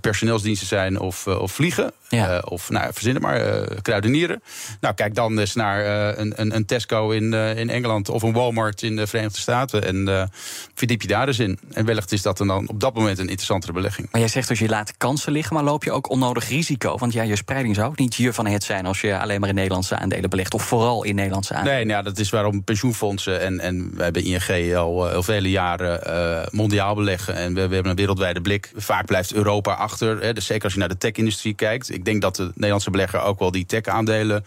personeelsdiensten 0.00 0.66
zijn 0.66 0.98
of, 0.98 1.26
of 1.26 1.52
vliegen. 1.52 1.92
Ja. 2.08 2.38
of 2.38 2.70
nou, 2.70 2.92
verzinnen 2.92 3.22
maar, 3.22 3.64
kruidenieren. 3.82 4.42
Nou, 4.80 4.94
kijk 4.94 5.14
dan 5.14 5.38
eens 5.38 5.54
naar 5.54 5.86
een, 6.18 6.32
een, 6.36 6.54
een, 6.54 6.66
Tesco 6.66 7.10
in, 7.10 7.32
in 7.32 7.70
Engeland 7.70 8.08
of 8.08 8.22
een 8.22 8.32
Walmart 8.32 8.82
in 8.82 8.96
de 8.96 9.06
Verenigde 9.06 9.38
Staten. 9.38 9.84
En 9.84 10.30
verdiep 10.74 11.02
je 11.02 11.08
daar 11.08 11.26
dus 11.26 11.38
in. 11.38 11.58
En 11.72 11.84
wellicht 11.84 12.12
is 12.12 12.22
dat 12.22 12.36
dan 12.38 12.68
op 12.68 12.80
dat 12.80 12.94
moment 12.94 13.18
een 13.18 13.28
interessantere 13.28 13.72
belegging. 13.72 14.08
Maar 14.10 14.20
jij 14.20 14.30
zegt 14.30 14.48
dus 14.48 14.58
je 14.58 14.68
laat 14.68 14.96
kansen 14.96 15.32
liggen, 15.32 15.54
maar 15.54 15.64
loop 15.64 15.84
je 15.84 15.92
ook 15.92 16.10
onnodig 16.10 16.48
risico? 16.48 16.96
Want 16.98 17.12
ja, 17.12 17.22
je 17.22 17.36
spreiding 17.36 17.74
zou 17.74 17.88
ook 17.88 17.98
niet 17.98 18.14
je 18.14 18.32
van 18.32 18.46
het 18.46 18.64
zijn 18.64 18.86
als 18.86 19.00
je 19.00 19.18
alleen 19.18 19.40
maar 19.40 19.48
in 19.48 19.54
Nederlandse 19.54 19.96
aandelen 19.96 20.30
belegd, 20.30 20.54
of 20.54 20.62
vooral 20.62 21.04
in 21.04 21.14
Nederlandse 21.14 21.54
aandelen? 21.54 21.76
Nee, 21.76 21.86
nou, 21.86 22.04
dat 22.04 22.18
is 22.18 22.30
waarom 22.30 22.64
pensioenfondsen 22.64 23.40
en, 23.40 23.60
en 23.60 23.90
wij 23.94 24.04
hebben 24.04 24.24
ING 24.24 24.76
al, 24.76 25.08
al 25.08 25.22
vele 25.22 25.50
jaren 25.50 26.00
uh, 26.06 26.46
mondiaal 26.50 26.94
beleggen. 26.94 27.34
En 27.34 27.54
we, 27.54 27.68
we, 27.68 27.74
hebben 27.74 27.90
een 27.90 27.96
wereldwijde 27.96 28.40
blik. 28.40 28.70
Vaak 28.76 29.06
blijft 29.06 29.32
Europa 29.32 29.72
achter. 29.72 30.20
Hè, 30.20 30.32
dus 30.32 30.46
zeker 30.46 30.64
als 30.64 30.72
je 30.72 30.78
naar 30.78 30.88
de 30.88 30.98
tech-industrie 30.98 31.54
kijkt. 31.54 31.90
Ik 31.98 32.04
denk 32.04 32.22
dat 32.22 32.36
de 32.36 32.50
Nederlandse 32.54 32.90
belegger 32.90 33.20
ook 33.20 33.38
wel 33.38 33.50
die 33.50 33.66
tech-aandelen 33.66 34.44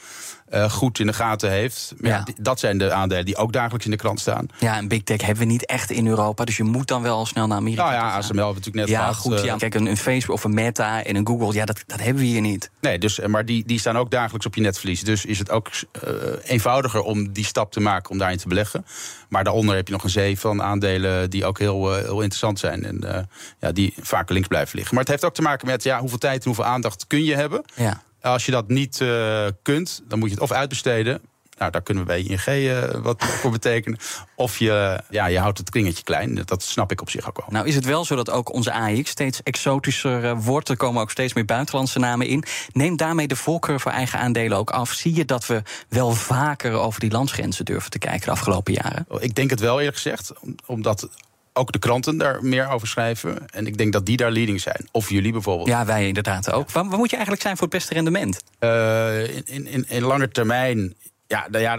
uh, 0.52 0.72
goed 0.72 1.00
in 1.00 1.08
de 1.08 1.14
gaten 1.14 1.50
heeft. 1.50 1.94
Ja. 2.02 2.10
ja. 2.10 2.26
dat 2.42 2.60
zijn 2.60 2.78
de 2.78 2.92
aandelen 2.92 3.26
die 3.26 3.36
ook 3.36 3.54
dagelijks 3.54 3.86
in 3.86 3.92
de 3.92 3.98
krant 3.98 4.20
staan. 4.20 4.48
Ja, 4.60 4.78
en 4.78 4.88
big 4.88 5.04
tech 5.04 5.22
hebben 5.22 5.46
we 5.46 5.52
niet 5.52 5.66
echt 5.66 5.92
in 5.92 6.08
Europa. 6.08 6.46
Dus 6.46 6.58
je 6.58 6.64
moet 6.64 6.88
dan 6.88 7.02
wel 7.02 7.26
snel 7.26 7.48
naar 7.48 7.58
Amerika. 7.58 7.84
Nou 7.84 7.94
ja, 7.94 8.02
ASML 8.02 8.36
hebben 8.36 8.36
we 8.36 8.54
natuurlijk 8.54 8.76
net 8.76 8.88
ja, 8.88 9.00
gehad. 9.00 9.16
Goed, 9.16 9.42
ja, 9.42 9.56
Kijk, 9.56 9.76
een, 9.76 9.86
een, 9.86 9.98
Facebook 9.98 10.36
of 10.36 10.44
een 10.44 10.54
Meta 10.54 11.04
en 11.04 11.16
een 11.16 11.28
Google, 11.28 11.54
ja, 11.54 11.66
dat, 11.66 11.84
dat 11.86 12.00
hebben 12.00 12.22
we 12.22 12.28
hier 12.28 12.42
niet. 12.42 12.70
Nee, 12.82 13.00
dus, 13.00 13.20
maar 13.20 13.46
die, 13.46 13.64
die 13.66 13.80
staan 13.80 13.98
ook 13.98 14.12
dagelijks 14.12 14.46
op 14.46 14.56
je 14.56 14.62
netvlies. 14.62 15.04
Dus 15.04 15.26
is 15.26 15.40
het 15.40 15.52
ook 15.52 15.70
uh, 16.08 16.12
eenvoudiger 16.44 17.02
om 17.02 17.32
die 17.32 17.46
stap 17.46 17.72
te 17.72 17.80
maken 17.80 18.12
om 18.12 18.18
daarin 18.18 18.38
te 18.38 18.48
beleggen. 18.48 18.86
Maar 19.30 19.44
daaronder 19.44 19.76
heb 19.76 19.88
je 19.88 19.94
nog 19.94 20.04
een 20.04 20.10
zee 20.10 20.40
van 20.40 20.62
aandelen 20.62 21.30
die 21.30 21.46
ook 21.46 21.60
heel, 21.60 21.98
uh, 21.98 22.04
heel 22.04 22.22
interessant 22.22 22.60
zijn. 22.60 22.86
En 22.86 23.28
ja, 23.60 23.72
die 23.72 23.94
vaak 24.02 24.30
links 24.30 24.48
blijven 24.48 24.76
liggen. 24.76 24.96
Maar 24.96 25.04
het 25.04 25.12
heeft 25.12 25.26
ook 25.26 25.34
te 25.34 25.42
maken 25.42 25.68
met 25.68 25.84
ja, 25.84 26.00
hoeveel 26.00 26.18
tijd 26.18 26.38
en 26.38 26.46
hoeveel 26.46 26.66
aandacht 26.66 27.08
kun 27.08 27.24
je 27.24 27.36
hebben. 27.36 27.64
Ja. 27.76 28.02
Als 28.22 28.46
je 28.46 28.52
dat 28.52 28.68
niet 28.68 29.02
eh, 29.02 29.48
kunt, 29.62 30.02
dan 30.08 30.20
moet 30.20 30.28
je 30.30 30.34
het 30.34 30.44
of 30.44 30.52
uitbesteden. 30.52 31.22
Nou, 31.62 31.74
daar 31.74 31.82
kunnen 31.82 32.04
we 32.04 32.10
bij 32.10 32.22
ING 32.22 32.48
uh, 32.48 33.02
wat 33.02 33.24
voor 33.42 33.52
betekenen. 33.52 34.00
Of 34.36 34.60
je, 34.60 35.02
ja, 35.10 35.26
je 35.26 35.40
houdt 35.40 35.58
het 35.58 35.70
kringetje 35.70 36.04
klein. 36.04 36.42
Dat 36.46 36.64
snap 36.64 36.92
ik 36.92 37.02
op 37.02 37.10
zich 37.10 37.28
ook 37.30 37.38
wel. 37.38 37.48
Nou 37.50 37.68
is 37.68 37.76
het 37.76 37.86
wel 37.86 38.06
zo 38.06 38.16
dat 38.16 38.30
ook 38.30 38.54
onze 38.54 38.74
AX 38.74 39.10
steeds 39.10 39.44
exotischer 39.44 40.24
uh, 40.24 40.38
wordt. 40.40 40.70
Er 40.70 40.78
komen 40.78 41.02
ook 41.02 41.12
steeds 41.12 41.34
meer 41.34 41.46
buitenlandse 41.46 42.00
namen 42.00 42.28
in. 42.28 42.44
Neemt 42.72 43.00
daarmee 43.00 43.28
de 43.28 43.36
voorkeur 43.36 43.80
voor 43.80 43.92
eigen 43.92 44.20
aandelen 44.20 44.58
ook 44.58 44.70
af? 44.70 44.92
Zie 44.92 45.16
je 45.16 45.26
dat 45.26 45.46
we 45.46 45.62
wel 45.90 46.12
vaker 46.12 46.74
over 46.74 47.00
die 47.00 47.12
landsgrenzen 47.12 47.66
durven 47.66 47.92
te 47.92 48.00
kijken 48.00 48.26
de 48.26 48.32
afgelopen 48.32 48.74
jaren? 48.74 49.06
Ik 49.20 49.36
denk 49.36 49.50
het 49.50 49.60
wel 49.60 49.80
eerlijk 49.80 49.98
gezegd. 49.98 50.32
Omdat 50.66 51.10
ook 51.54 51.72
de 51.72 51.80
kranten 51.80 52.18
daar 52.18 52.44
meer 52.44 52.70
over 52.70 52.88
schrijven. 52.88 53.48
En 53.48 53.68
ik 53.68 53.78
denk 53.78 53.94
dat 53.94 54.06
die 54.06 54.18
daar 54.18 54.32
leading 54.32 54.62
zijn. 54.62 54.88
Of 54.92 55.10
jullie 55.10 55.32
bijvoorbeeld. 55.32 55.68
Ja, 55.68 55.86
wij 55.86 56.08
inderdaad 56.08 56.52
ook. 56.52 56.72
Waar, 56.72 56.90
waar 56.90 56.98
moet 56.98 57.10
je 57.10 57.16
eigenlijk 57.16 57.44
zijn 57.44 57.58
voor 57.58 57.68
het 57.68 57.76
beste 57.76 57.94
rendement? 57.94 58.44
Uh, 58.60 59.38
in, 59.38 59.68
in, 59.68 59.86
in 59.88 60.02
lange 60.04 60.30
termijn 60.30 60.96
ja, 61.32 61.48
nou 61.50 61.64
ja, 61.64 61.76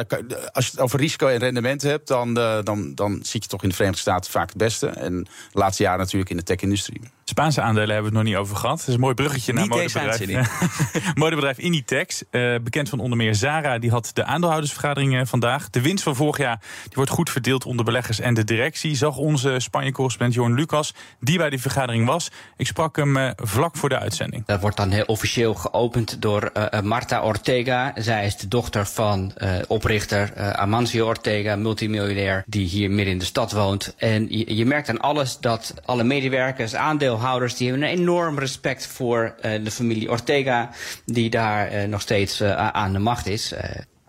als 0.52 0.64
je 0.64 0.70
het 0.70 0.80
over 0.80 0.98
risico 0.98 1.26
en 1.26 1.38
rendement 1.38 1.82
hebt, 1.82 2.08
dan, 2.08 2.38
uh, 2.38 2.58
dan, 2.62 2.94
dan 2.94 3.20
zit 3.22 3.42
je 3.42 3.48
toch 3.48 3.62
in 3.62 3.68
de 3.68 3.74
Verenigde 3.74 4.02
Staten 4.02 4.30
vaak 4.30 4.48
het 4.48 4.56
beste. 4.56 4.86
En 4.86 5.24
de 5.24 5.58
laatste 5.58 5.82
jaren 5.82 5.98
natuurlijk 5.98 6.30
in 6.30 6.36
de 6.36 6.42
tech-industrie. 6.42 7.00
Spaanse 7.32 7.60
aandelen 7.60 7.94
hebben 7.94 8.12
we 8.12 8.18
het 8.18 8.26
nog 8.26 8.34
niet 8.34 8.42
over 8.42 8.56
gehad. 8.56 8.78
Het 8.78 8.88
is 8.88 8.94
een 8.94 9.00
mooi 9.00 9.14
bruggetje 9.14 9.52
naar 9.52 9.66
modebedrijf. 9.66 10.50
modebedrijf 11.14 11.58
Inditex, 11.58 12.22
uh, 12.30 12.54
bekend 12.62 12.88
van 12.88 12.98
onder 12.98 13.18
meer 13.18 13.34
Zara, 13.34 13.78
die 13.78 13.90
had 13.90 14.10
de 14.12 14.24
aandeelhoudersvergadering 14.24 15.14
uh, 15.14 15.20
vandaag. 15.24 15.70
De 15.70 15.80
winst 15.80 16.04
van 16.04 16.16
vorig 16.16 16.38
jaar 16.38 16.60
die 16.82 16.92
wordt 16.94 17.10
goed 17.10 17.30
verdeeld 17.30 17.66
onder 17.66 17.84
beleggers 17.84 18.20
en 18.20 18.34
de 18.34 18.44
directie. 18.44 18.94
Zag 18.96 19.16
onze 19.16 19.54
Spanje-correspondent 19.58 20.34
Jorn 20.34 20.54
Lucas, 20.54 20.94
die 21.20 21.38
bij 21.38 21.50
die 21.50 21.60
vergadering 21.60 22.06
was. 22.06 22.30
Ik 22.56 22.66
sprak 22.66 22.96
hem 22.96 23.16
uh, 23.16 23.30
vlak 23.36 23.76
voor 23.76 23.88
de 23.88 23.98
uitzending. 23.98 24.46
Dat 24.46 24.60
wordt 24.60 24.76
dan 24.76 24.90
heel 24.90 25.04
officieel 25.04 25.54
geopend 25.54 26.22
door 26.22 26.52
Marta 26.82 27.22
Ortega. 27.22 27.92
Zij 27.96 28.26
is 28.26 28.36
de 28.36 28.48
dochter 28.48 28.86
van 28.86 29.32
oprichter 29.66 30.52
Amancio 30.56 31.06
Ortega, 31.06 31.56
multimiljonair, 31.56 32.44
die 32.46 32.66
hier 32.66 32.90
midden 32.90 33.12
in 33.12 33.18
de 33.18 33.24
stad 33.24 33.52
woont. 33.52 33.94
En 33.96 34.26
je, 34.30 34.56
je 34.56 34.66
merkt 34.66 34.88
aan 34.88 35.00
alles 35.00 35.38
dat 35.38 35.74
alle 35.84 36.04
medewerkers, 36.04 36.74
aandeelhouders, 36.74 37.20
aandeelhouders 37.22 37.56
die 37.56 37.70
hebben 37.70 37.88
een 37.88 37.98
enorm 37.98 38.38
respect 38.38 38.86
voor 38.86 39.34
uh, 39.44 39.64
de 39.64 39.70
familie 39.70 40.10
Ortega, 40.10 40.70
die 41.04 41.30
daar 41.30 41.74
uh, 41.74 41.88
nog 41.88 42.00
steeds 42.00 42.40
uh, 42.40 42.68
aan 42.68 42.92
de 42.92 42.98
macht 42.98 43.26
is. 43.26 43.52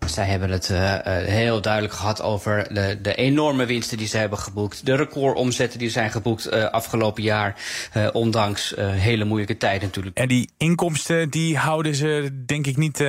zij 0.06 0.26
hebben 0.26 0.50
het 0.50 0.68
heel 1.26 1.60
duidelijk 1.60 1.94
gehad 1.94 2.22
over 2.22 2.74
de, 2.74 2.98
de, 3.02 3.14
enorme 3.14 3.66
winsten 3.66 3.98
die 3.98 4.06
ze 4.06 4.16
hebben 4.16 4.38
geboekt. 4.38 4.86
De 4.86 4.96
recordomzetten 4.96 5.78
die 5.78 5.90
zijn 5.90 6.10
geboekt 6.10 6.50
afgelopen 6.50 7.22
jaar. 7.22 7.54
ondanks 8.12 8.74
hele 8.78 9.24
moeilijke 9.24 9.56
tijden 9.56 9.82
natuurlijk. 9.82 10.16
En 10.16 10.28
die 10.28 10.50
inkomsten 10.56 11.30
die 11.30 11.56
houden 11.56 11.94
ze 11.94 12.42
denk 12.46 12.66
ik 12.66 12.76
niet 12.76 13.04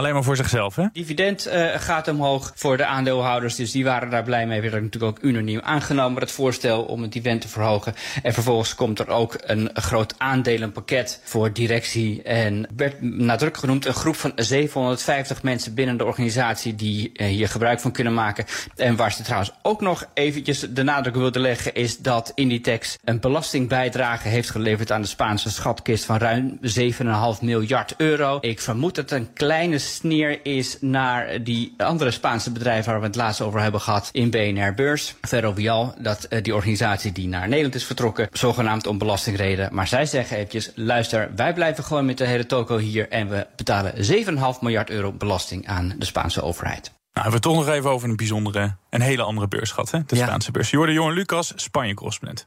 Alleen 0.00 0.14
maar 0.14 0.24
voor 0.24 0.36
zichzelf, 0.36 0.76
hè? 0.76 0.86
Dividend 0.92 1.46
uh, 1.46 1.68
gaat 1.74 2.08
omhoog 2.08 2.52
voor 2.54 2.76
de 2.76 2.84
aandeelhouders. 2.84 3.54
Dus 3.54 3.70
die 3.70 3.84
waren 3.84 4.10
daar 4.10 4.22
blij 4.22 4.46
mee. 4.46 4.60
Werd 4.60 4.82
natuurlijk 4.82 5.18
ook 5.18 5.24
unaniem 5.24 5.60
aangenomen, 5.60 6.20
het 6.20 6.30
voorstel 6.30 6.82
om 6.82 7.02
het 7.02 7.12
dividend 7.12 7.40
te 7.40 7.48
verhogen. 7.48 7.94
En 8.22 8.32
vervolgens 8.32 8.74
komt 8.74 8.98
er 8.98 9.08
ook 9.08 9.36
een 9.40 9.70
groot 9.74 10.14
aandelenpakket 10.18 11.20
voor 11.24 11.52
directie. 11.52 12.22
En 12.22 12.66
werd 12.76 13.02
nadrukkelijk 13.02 13.56
genoemd 13.56 13.86
een 13.86 13.94
groep 13.94 14.16
van 14.16 14.32
750 14.36 15.42
mensen 15.42 15.74
binnen 15.74 15.96
de 15.96 16.04
organisatie 16.04 16.74
die 16.74 17.10
uh, 17.14 17.26
hier 17.26 17.48
gebruik 17.48 17.80
van 17.80 17.92
kunnen 17.92 18.14
maken. 18.14 18.44
En 18.76 18.96
waar 18.96 19.12
ze 19.12 19.22
trouwens 19.22 19.52
ook 19.62 19.80
nog 19.80 20.06
eventjes 20.14 20.60
de 20.70 20.82
nadruk 20.82 21.14
wilden 21.14 21.42
leggen, 21.42 21.74
is 21.74 21.98
dat 21.98 22.32
Inditex 22.34 22.96
een 23.04 23.20
belastingbijdrage 23.20 24.28
heeft 24.28 24.50
geleverd 24.50 24.92
aan 24.92 25.02
de 25.02 25.08
Spaanse 25.08 25.50
schatkist 25.50 26.04
van 26.04 26.16
ruim 26.16 26.58
7,5 26.62 27.40
miljard 27.40 27.94
euro. 27.96 28.38
Ik 28.40 28.60
vermoed 28.60 28.94
dat 28.94 29.10
een 29.10 29.32
kleine 29.32 29.78
sneer 29.96 30.40
is 30.42 30.76
naar 30.80 31.42
die 31.42 31.74
andere 31.76 32.10
Spaanse 32.10 32.52
bedrijven 32.52 32.90
waar 32.90 33.00
we 33.00 33.06
het 33.06 33.16
laatst 33.16 33.40
over 33.40 33.60
hebben 33.60 33.80
gehad 33.80 34.08
in 34.12 34.30
BNR 34.30 34.74
Beurs. 34.74 35.14
Ferrovial, 35.20 35.94
dat 35.98 36.26
uh, 36.30 36.42
die 36.42 36.54
organisatie 36.54 37.12
die 37.12 37.28
naar 37.28 37.48
Nederland 37.48 37.74
is 37.74 37.84
vertrokken, 37.84 38.28
zogenaamd 38.32 38.86
om 38.86 38.98
belastingreden. 38.98 39.74
Maar 39.74 39.86
zij 39.86 40.06
zeggen 40.06 40.36
eventjes, 40.36 40.72
luister, 40.74 41.30
wij 41.36 41.54
blijven 41.54 41.84
gewoon 41.84 42.06
met 42.06 42.18
de 42.18 42.26
hele 42.26 42.46
toko 42.46 42.78
hier 42.78 43.08
en 43.08 43.28
we 43.28 43.46
betalen 43.56 43.94
7,5 43.94 44.60
miljard 44.60 44.90
euro 44.90 45.12
belasting 45.12 45.66
aan 45.66 45.94
de 45.98 46.04
Spaanse 46.04 46.42
overheid. 46.42 46.92
Nou, 47.12 47.30
we 47.30 47.38
toch 47.38 47.54
nog 47.54 47.68
even 47.68 47.90
over 47.90 48.08
een 48.08 48.16
bijzondere, 48.16 48.76
een 48.90 49.00
hele 49.00 49.22
andere 49.22 49.48
beurs 49.48 49.70
gehad, 49.70 49.90
hè? 49.90 49.98
de 50.06 50.16
ja. 50.16 50.26
Spaanse 50.26 50.50
beurs. 50.50 50.70
Jorde 50.70 50.92
Jongen 50.92 51.14
Lucas, 51.14 51.52
Spanje-correspondent. 51.56 52.46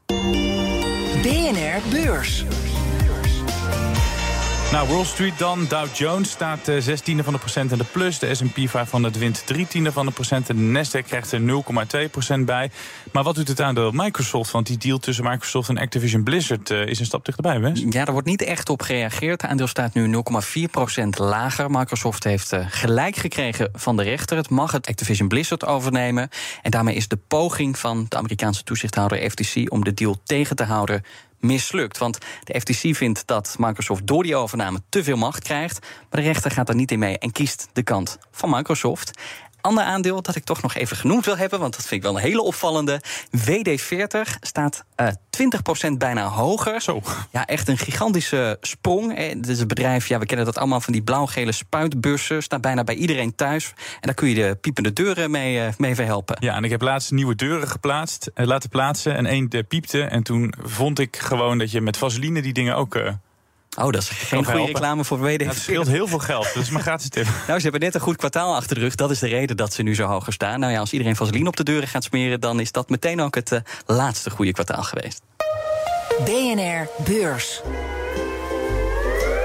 BNR 1.22 1.80
Beurs. 1.90 2.44
Nou, 4.74 4.88
Wall 4.88 5.04
Street 5.04 5.38
dan. 5.38 5.66
Dow 5.68 5.94
Jones 5.94 6.30
staat 6.30 6.68
uh, 6.68 6.80
6 6.80 7.00
tiende 7.00 7.24
van 7.24 7.32
de 7.32 7.38
procent 7.38 7.72
in 7.72 7.78
de 7.78 7.84
plus. 7.84 8.18
De 8.18 8.34
S&P 8.34 8.68
500 8.68 9.18
wint 9.18 9.46
3 9.46 9.66
tiende 9.66 9.92
van 9.92 10.06
de 10.06 10.12
procent. 10.12 10.48
En 10.48 10.56
de 10.56 10.84
Nasdaq 10.84 11.06
krijgt 11.06 11.32
er 11.32 11.40
0,2 11.40 12.10
procent 12.10 12.46
bij. 12.46 12.70
Maar 13.12 13.22
wat 13.22 13.34
doet 13.34 13.48
het 13.48 13.60
aandeel 13.60 13.90
Microsoft? 13.90 14.50
Want 14.50 14.66
die 14.66 14.78
deal 14.78 14.98
tussen 14.98 15.24
Microsoft 15.24 15.68
en 15.68 15.78
Activision 15.78 16.22
Blizzard 16.22 16.70
uh, 16.70 16.86
is 16.86 16.98
een 16.98 17.06
stap 17.06 17.24
dichterbij, 17.24 17.60
Wes? 17.60 17.84
Ja, 17.90 18.04
er 18.04 18.12
wordt 18.12 18.26
niet 18.26 18.42
echt 18.42 18.68
op 18.68 18.82
gereageerd. 18.82 19.42
Het 19.42 19.50
aandeel 19.50 19.66
staat 19.66 19.94
nu 19.94 20.14
0,4 20.14 20.70
procent 20.70 21.18
lager. 21.18 21.70
Microsoft 21.70 22.24
heeft 22.24 22.52
uh, 22.52 22.66
gelijk 22.68 23.16
gekregen 23.16 23.68
van 23.72 23.96
de 23.96 24.02
rechter. 24.02 24.36
Het 24.36 24.50
mag 24.50 24.72
het 24.72 24.86
Activision 24.86 25.28
Blizzard 25.28 25.64
overnemen. 25.64 26.28
En 26.62 26.70
daarmee 26.70 26.94
is 26.94 27.08
de 27.08 27.18
poging 27.28 27.78
van 27.78 28.06
de 28.08 28.16
Amerikaanse 28.16 28.64
toezichthouder 28.64 29.30
FTC... 29.30 29.72
om 29.72 29.84
de 29.84 29.94
deal 29.94 30.20
tegen 30.24 30.56
te 30.56 30.64
houden 30.64 31.02
mislukt. 31.44 31.98
Want 31.98 32.18
de 32.44 32.60
FTC 32.60 32.96
vindt 32.96 33.26
dat 33.26 33.56
Microsoft 33.58 34.06
door 34.06 34.22
die 34.22 34.36
overname 34.36 34.80
te 34.88 35.04
veel 35.04 35.16
macht 35.16 35.42
krijgt. 35.42 35.78
Maar 35.80 36.20
de 36.20 36.26
rechter 36.26 36.50
gaat 36.50 36.68
er 36.68 36.74
niet 36.74 36.90
in 36.90 36.98
mee 36.98 37.18
en 37.18 37.32
kiest 37.32 37.68
de 37.72 37.82
kant 37.82 38.18
van 38.30 38.50
Microsoft 38.50 39.18
ander 39.64 39.84
aandeel 39.84 40.22
dat 40.22 40.36
ik 40.36 40.44
toch 40.44 40.62
nog 40.62 40.74
even 40.74 40.96
genoemd 40.96 41.24
wil 41.24 41.36
hebben, 41.36 41.60
want 41.60 41.72
dat 41.72 41.86
vind 41.86 41.94
ik 41.94 42.02
wel 42.02 42.16
een 42.16 42.22
hele 42.22 42.42
opvallende. 42.42 43.00
WD40 43.36 44.38
staat 44.40 44.84
uh, 44.96 45.06
eh, 45.06 45.14
20% 45.90 45.92
bijna 45.98 46.28
hoger. 46.28 46.80
Zo. 46.80 47.02
Ja, 47.30 47.46
echt 47.46 47.68
een 47.68 47.78
gigantische 47.78 48.58
sprong. 48.60 49.16
Het 49.16 49.48
is 49.48 49.60
een 49.60 49.66
bedrijf, 49.66 50.08
ja, 50.08 50.18
we 50.18 50.26
kennen 50.26 50.46
dat 50.46 50.58
allemaal 50.58 50.80
van 50.80 50.92
die 50.92 51.02
blauw-gele 51.02 51.52
spuitbussen. 51.52 52.42
Staat 52.42 52.60
bijna 52.60 52.84
bij 52.84 52.94
iedereen 52.94 53.34
thuis. 53.34 53.68
En 53.76 54.00
daar 54.00 54.14
kun 54.14 54.28
je 54.28 54.34
de 54.34 54.58
piepende 54.60 54.92
deuren 54.92 55.30
mee, 55.30 55.56
uh, 55.56 55.68
mee 55.78 55.94
verhelpen. 55.94 56.36
Ja, 56.40 56.54
en 56.54 56.64
ik 56.64 56.70
heb 56.70 56.82
laatst 56.82 57.10
nieuwe 57.10 57.34
deuren 57.34 57.68
geplaatst, 57.68 58.30
uh, 58.34 58.46
laten 58.46 58.68
plaatsen. 58.68 59.16
En 59.16 59.26
één 59.26 59.48
piepte. 59.68 60.02
En 60.02 60.22
toen 60.22 60.54
vond 60.62 60.98
ik 60.98 61.16
gewoon 61.16 61.58
dat 61.58 61.70
je 61.70 61.80
met 61.80 61.96
vaseline 61.96 62.42
die 62.42 62.52
dingen 62.52 62.76
ook 62.76 62.94
Oh, 63.76 63.90
dat 63.90 64.02
is 64.02 64.08
geen 64.08 64.44
goede 64.44 64.64
reclame 64.64 65.04
voor 65.04 65.18
WD. 65.18 65.44
Het 65.44 65.56
scheelt 65.56 65.86
heel 65.86 66.06
veel 66.06 66.18
geld, 66.18 66.54
dus 66.54 66.70
maar 66.70 66.82
gratis 66.82 67.08
tip. 67.08 67.26
nou, 67.46 67.58
ze 67.58 67.62
hebben 67.62 67.80
net 67.80 67.94
een 67.94 68.00
goed 68.00 68.16
kwartaal 68.16 68.54
achter 68.54 68.74
de 68.74 68.80
rug. 68.80 68.94
Dat 68.94 69.10
is 69.10 69.18
de 69.18 69.28
reden 69.28 69.56
dat 69.56 69.72
ze 69.72 69.82
nu 69.82 69.94
zo 69.94 70.06
hoger 70.06 70.32
staan. 70.32 70.60
Nou 70.60 70.72
ja, 70.72 70.78
als 70.78 70.92
iedereen 70.92 71.16
vaseline 71.16 71.48
op 71.48 71.56
de 71.56 71.62
deuren 71.62 71.88
gaat 71.88 72.04
smeren... 72.04 72.40
dan 72.40 72.60
is 72.60 72.72
dat 72.72 72.88
meteen 72.88 73.20
ook 73.20 73.34
het 73.34 73.52
uh, 73.52 73.58
laatste 73.86 74.30
goede 74.30 74.52
kwartaal 74.52 74.82
geweest. 74.82 75.22
BNR 76.24 76.88
Beurs. 77.04 77.62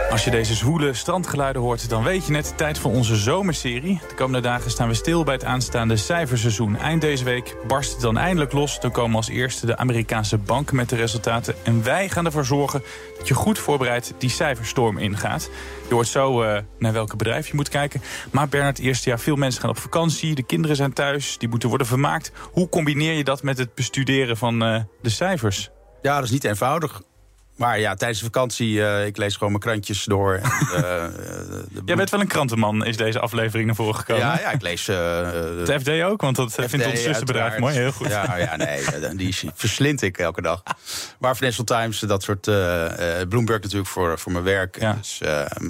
Als 0.09 0.23
je 0.23 0.31
deze 0.31 0.55
zwoele 0.55 0.93
strandgeluiden 0.93 1.61
hoort, 1.61 1.89
dan 1.89 2.03
weet 2.03 2.25
je 2.25 2.31
net 2.31 2.53
tijd 2.57 2.79
voor 2.79 2.91
onze 2.91 3.15
zomerserie. 3.15 4.01
De 4.07 4.15
komende 4.15 4.47
dagen 4.47 4.71
staan 4.71 4.87
we 4.87 4.93
stil 4.93 5.23
bij 5.23 5.33
het 5.33 5.43
aanstaande 5.43 5.97
cijferseizoen. 5.97 6.77
Eind 6.77 7.01
deze 7.01 7.23
week 7.23 7.55
barst 7.67 7.91
het 7.91 8.01
dan 8.01 8.17
eindelijk 8.17 8.51
los. 8.51 8.79
Dan 8.79 8.91
komen 8.91 9.15
als 9.15 9.29
eerste 9.29 9.65
de 9.65 9.77
Amerikaanse 9.77 10.37
banken 10.37 10.75
met 10.75 10.89
de 10.89 10.95
resultaten. 10.95 11.55
En 11.63 11.83
wij 11.83 12.09
gaan 12.09 12.25
ervoor 12.25 12.45
zorgen 12.45 12.83
dat 13.17 13.27
je 13.27 13.33
goed 13.33 13.59
voorbereid 13.59 14.13
die 14.17 14.29
cijferstorm 14.29 14.97
ingaat. 14.97 15.49
Je 15.87 15.93
hoort 15.93 16.07
zo 16.07 16.43
uh, 16.43 16.57
naar 16.79 16.93
welke 16.93 17.15
bedrijf 17.15 17.47
je 17.47 17.55
moet 17.55 17.69
kijken. 17.69 18.01
Maar 18.31 18.49
Bernard, 18.49 18.79
eerste 18.79 19.09
jaar 19.09 19.19
veel 19.19 19.35
mensen 19.35 19.61
gaan 19.61 19.69
op 19.69 19.77
vakantie. 19.77 20.35
De 20.35 20.43
kinderen 20.43 20.75
zijn 20.75 20.93
thuis, 20.93 21.37
die 21.37 21.49
moeten 21.49 21.69
worden 21.69 21.87
vermaakt. 21.87 22.31
Hoe 22.51 22.69
combineer 22.69 23.13
je 23.13 23.23
dat 23.23 23.43
met 23.43 23.57
het 23.57 23.75
bestuderen 23.75 24.37
van 24.37 24.63
uh, 24.63 24.81
de 25.01 25.09
cijfers? 25.09 25.69
Ja, 26.01 26.15
dat 26.15 26.23
is 26.23 26.31
niet 26.31 26.43
eenvoudig. 26.43 27.01
Maar 27.59 27.79
ja, 27.79 27.95
tijdens 27.95 28.19
de 28.19 28.25
vakantie, 28.25 28.73
uh, 28.73 29.05
ik 29.05 29.17
lees 29.17 29.33
gewoon 29.33 29.49
mijn 29.49 29.63
krantjes 29.63 30.03
door. 30.03 30.33
En, 30.33 30.51
uh, 30.73 30.81
de 30.81 31.81
Jij 31.85 31.95
bent 31.95 32.09
wel 32.09 32.19
een 32.19 32.27
krantenman, 32.27 32.85
is 32.85 32.97
deze 32.97 33.19
aflevering 33.19 33.67
naar 33.67 33.75
voren 33.75 33.95
gekomen. 33.95 34.25
Ja, 34.25 34.39
ja 34.39 34.51
ik 34.51 34.61
lees... 34.61 34.87
Uh, 34.87 35.31
het 35.59 35.81
FD 35.81 35.89
ook, 35.89 36.21
want 36.21 36.35
dat 36.35 36.51
FD, 36.51 36.69
vindt 36.69 36.85
ons 36.85 37.01
zusterbedrijf 37.01 37.57
mooi, 37.57 37.75
heel 37.75 37.91
goed. 37.91 38.07
Ja, 38.07 38.37
ja, 38.37 38.55
nee, 38.55 39.15
die 39.15 39.35
verslind 39.55 40.01
ik 40.01 40.17
elke 40.17 40.41
dag. 40.41 40.63
Maar 41.17 41.35
Financial 41.35 41.65
Times, 41.65 41.99
dat 41.99 42.23
soort... 42.23 42.41
Bloomberg 43.29 43.61
natuurlijk 43.61 43.89
voor, 43.89 44.19
voor 44.19 44.31
mijn 44.31 44.43
werk. 44.43 44.79
Ja. 44.79 44.93
Dus 44.93 45.17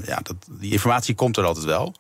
ja, 0.06 0.20
dat, 0.24 0.36
die 0.50 0.72
informatie 0.72 1.16
komt 1.16 1.38
er 1.38 1.44
altijd 1.44 1.66
wel. 1.66 1.96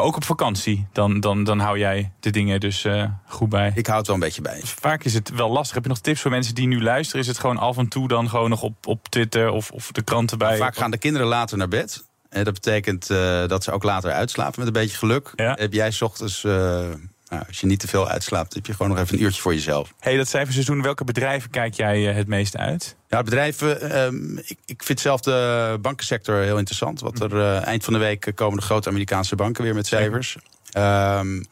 Maar 0.00 0.08
ook 0.08 0.16
op 0.16 0.24
vakantie, 0.24 0.86
dan, 0.92 1.20
dan, 1.20 1.44
dan 1.44 1.58
hou 1.58 1.78
jij 1.78 2.12
de 2.20 2.30
dingen 2.30 2.60
dus 2.60 2.84
uh, 2.84 3.04
goed 3.26 3.48
bij. 3.48 3.72
Ik 3.74 3.86
hou 3.86 3.98
het 3.98 4.06
wel 4.06 4.16
een 4.16 4.22
beetje 4.22 4.42
bij. 4.42 4.60
Dus 4.60 4.70
vaak 4.70 5.04
is 5.04 5.14
het 5.14 5.30
wel 5.30 5.50
lastig. 5.50 5.74
Heb 5.74 5.82
je 5.82 5.88
nog 5.88 5.98
tips 5.98 6.20
voor 6.20 6.30
mensen 6.30 6.54
die 6.54 6.66
nu 6.66 6.82
luisteren? 6.82 7.20
Is 7.20 7.26
het 7.26 7.38
gewoon 7.38 7.56
af 7.56 7.76
en 7.76 7.88
toe 7.88 8.08
dan 8.08 8.28
gewoon 8.28 8.50
nog 8.50 8.62
op, 8.62 8.86
op 8.86 9.08
Twitter 9.08 9.50
of, 9.50 9.70
of 9.70 9.92
de 9.92 10.02
kranten 10.02 10.38
bij? 10.38 10.56
vaak 10.56 10.76
gaan 10.76 10.90
de 10.90 10.98
kinderen 10.98 11.26
later 11.26 11.58
naar 11.58 11.68
bed. 11.68 12.04
En 12.28 12.44
dat 12.44 12.54
betekent 12.54 13.10
uh, 13.10 13.46
dat 13.46 13.64
ze 13.64 13.72
ook 13.72 13.82
later 13.82 14.12
uitslapen 14.12 14.58
met 14.58 14.66
een 14.66 14.80
beetje 14.82 14.96
geluk. 14.96 15.32
Ja. 15.34 15.54
Heb 15.58 15.72
jij 15.72 15.90
s 15.90 16.02
ochtends 16.02 16.44
Nou, 17.30 17.42
als 17.46 17.60
je 17.60 17.66
niet 17.66 17.80
te 17.80 17.88
veel 17.88 18.08
uitslaapt, 18.08 18.54
heb 18.54 18.66
je 18.66 18.72
gewoon 18.72 18.88
nog 18.92 19.00
even 19.00 19.16
een 19.16 19.22
uurtje 19.22 19.40
voor 19.40 19.54
jezelf. 19.54 19.94
Hey, 20.00 20.16
dat 20.16 20.28
cijferseizoen, 20.28 20.82
welke 20.82 21.04
bedrijven 21.04 21.50
kijk 21.50 21.74
jij 21.74 22.08
eh, 22.08 22.14
het 22.14 22.26
meest 22.26 22.56
uit? 22.56 22.96
Ja, 23.08 23.22
bedrijven. 23.22 23.90
ehm, 23.90 24.36
ik, 24.36 24.56
ik 24.64 24.82
vind 24.82 25.00
zelf 25.00 25.20
de 25.20 25.78
bankensector 25.80 26.42
heel 26.42 26.58
interessant. 26.58 27.00
Wat 27.00 27.20
er 27.20 27.40
eh, 27.40 27.66
eind 27.66 27.84
van 27.84 27.92
de 27.92 27.98
week 27.98 28.32
komen 28.34 28.58
de 28.58 28.64
grote 28.64 28.88
Amerikaanse 28.88 29.36
banken 29.36 29.64
weer 29.64 29.74
met 29.74 29.86
cijfers. 29.86 30.36
Ehm, 30.70 31.42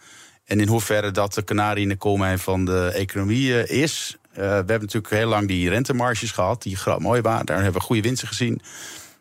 en 0.44 0.60
in 0.60 0.68
hoeverre 0.68 1.10
dat 1.10 1.34
de 1.34 1.42
kanarie 1.42 1.82
in 1.82 1.88
de 1.88 1.96
koolmijn 1.96 2.38
van 2.38 2.64
de 2.64 2.90
economie 2.94 3.62
eh, 3.62 3.82
is. 3.82 4.16
We 4.32 4.44
hebben 4.44 4.80
natuurlijk 4.80 5.12
heel 5.12 5.28
lang 5.28 5.48
die 5.48 5.68
rentemarges 5.68 6.30
gehad, 6.30 6.62
die 6.62 6.78
mooi 6.98 7.20
waren. 7.20 7.46
Daar 7.46 7.62
hebben 7.62 7.80
we 7.80 7.86
goede 7.86 8.02
winsten 8.02 8.28
gezien. 8.28 8.60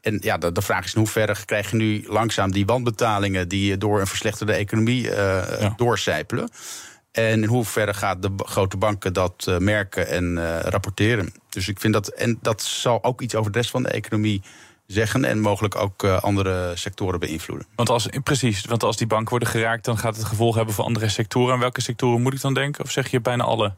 En 0.01 0.18
ja, 0.22 0.38
de, 0.38 0.51
de 0.51 0.62
vraag 0.62 0.86
is 0.86 0.94
in 0.94 1.00
hoeverre 1.00 1.36
krijg 1.46 1.70
je 1.70 1.75
nu 1.75 2.06
langzaam 2.08 2.51
die 2.51 2.66
wanbetalingen 2.66 3.48
die 3.48 3.77
door 3.77 4.00
een 4.00 4.08
verslechterde 4.08 4.54
economie 4.54 5.12
eh 5.12 5.72
doorcijpelen. 5.75 6.50
En 7.12 7.44
in 7.44 7.50
hoeverre 7.50 7.94
gaat 7.94 8.22
de 8.22 8.32
grote 8.36 8.77
banken 8.77 9.13
dat 9.13 9.46
eh, 9.48 9.58
merken 9.58 10.08
en 10.08 10.38
eh, 10.38 10.60
rapporteren. 10.60 11.34
Dus 11.50 11.68
ik 11.68 11.80
vind 11.80 11.94
dat, 11.94 12.08
en 12.08 12.38
dat 12.42 12.62
zal 12.62 13.04
ook 13.04 13.22
iets 13.22 13.36
over 13.36 13.51
de 13.51 13.58
rest 13.58 13.72
van 13.72 13.84
de 13.84 13.89
economie 13.89 14.42
zeggen 14.86 15.25
en 15.25 15.39
mogelijk 15.39 15.75
ook 15.75 16.04
andere 16.04 16.72
sectoren 16.75 17.20
beïnvloeden. 17.20 17.68
Want 17.75 17.89
als, 17.89 18.08
precies, 18.24 18.66
want 18.66 18.84
als 18.84 18.98
die 18.98 19.08
banken 19.08 19.30
worden 19.30 19.48
geraakt, 19.48 19.86
dan 19.86 19.98
gaat 19.98 20.16
het 20.16 20.25
gevolg 20.25 20.56
hebben 20.56 20.74
voor 20.74 20.84
andere 20.86 21.10
sectoren. 21.10 21.54
Aan 21.54 21.60
welke 21.60 21.82
sectoren 21.82 22.22
moet 22.22 22.34
ik 22.34 22.42
dan 22.42 22.54
denken? 22.54 22.84
Of 22.84 22.92
zeg 22.92 23.12
je 23.12 23.22
bijna 23.22 23.44
alle 23.44 23.74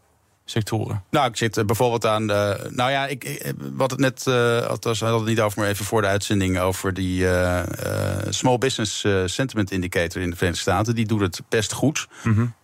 sectoren? 0.49 1.03
Nou, 1.09 1.27
ik 1.29 1.37
zit 1.37 1.57
eh, 1.57 1.65
bijvoorbeeld 1.65 2.05
aan. 2.05 2.31
eh, 2.31 2.53
nou 2.69 2.91
ja, 2.91 3.07
ik, 3.07 3.23
ik 3.23 3.53
wat 3.73 3.91
het 3.91 3.99
net. 3.99 4.27
eh 4.27 4.67
althans, 4.67 4.99
we 4.99 5.05
hadden 5.05 5.23
het 5.25 5.35
niet 5.35 5.41
over, 5.45 5.59
maar 5.59 5.69
even 5.69 5.85
voor 5.85 6.01
de 6.01 6.07
uitzending. 6.07 6.59
over 6.59 6.93
die 6.93 7.27
eh, 7.27 7.59
eh, 7.59 8.27
Small 8.29 8.57
Business 8.57 9.03
eh, 9.03 9.21
Sentiment 9.25 9.71
Indicator 9.71 10.21
in 10.21 10.29
de 10.29 10.35
Verenigde 10.35 10.61
Staten. 10.61 10.95
Die 10.95 11.05
doet 11.07 11.21
het 11.21 11.41
best 11.49 11.73
goed. 11.73 12.07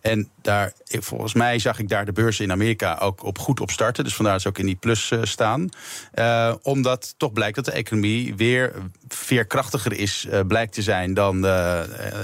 En 0.00 0.28
daar, 0.46 0.72
volgens 0.84 1.34
mij 1.34 1.58
zag 1.58 1.78
ik 1.78 1.88
daar 1.88 2.04
de 2.04 2.12
beurzen 2.12 2.44
in 2.44 2.50
Amerika 2.50 2.98
ook 3.00 3.24
op 3.24 3.38
goed 3.38 3.60
op 3.60 3.70
starten. 3.70 4.04
Dus 4.04 4.14
vandaar 4.14 4.32
dat 4.34 4.42
ze 4.42 4.48
ook 4.48 4.58
in 4.58 4.66
die 4.66 4.76
plus 4.76 5.10
eh, 5.10 5.18
staan. 5.22 5.68
Eh, 6.12 6.54
omdat 6.62 7.14
toch 7.16 7.32
blijkt 7.32 7.56
dat 7.56 7.64
de 7.64 7.72
economie 7.72 8.34
weer 8.36 8.72
veerkrachtiger 9.08 9.92
is, 9.92 10.26
eh, 10.30 10.40
blijkt 10.46 10.72
te 10.72 10.82
zijn 10.82 11.14
dan, 11.14 11.40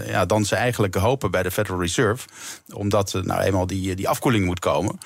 ja, 0.07 0.27
dan 0.27 0.45
ze 0.45 0.57
eigenlijk 0.57 0.95
hopen 0.95 1.31
bij 1.31 1.43
de 1.43 1.51
Federal 1.51 1.81
Reserve. 1.81 2.29
Omdat 2.73 3.21
nou 3.23 3.41
eenmaal 3.41 3.67
die, 3.67 3.95
die 3.95 4.09
afkoeling 4.09 4.45
moet 4.45 4.59
komen. 4.59 4.99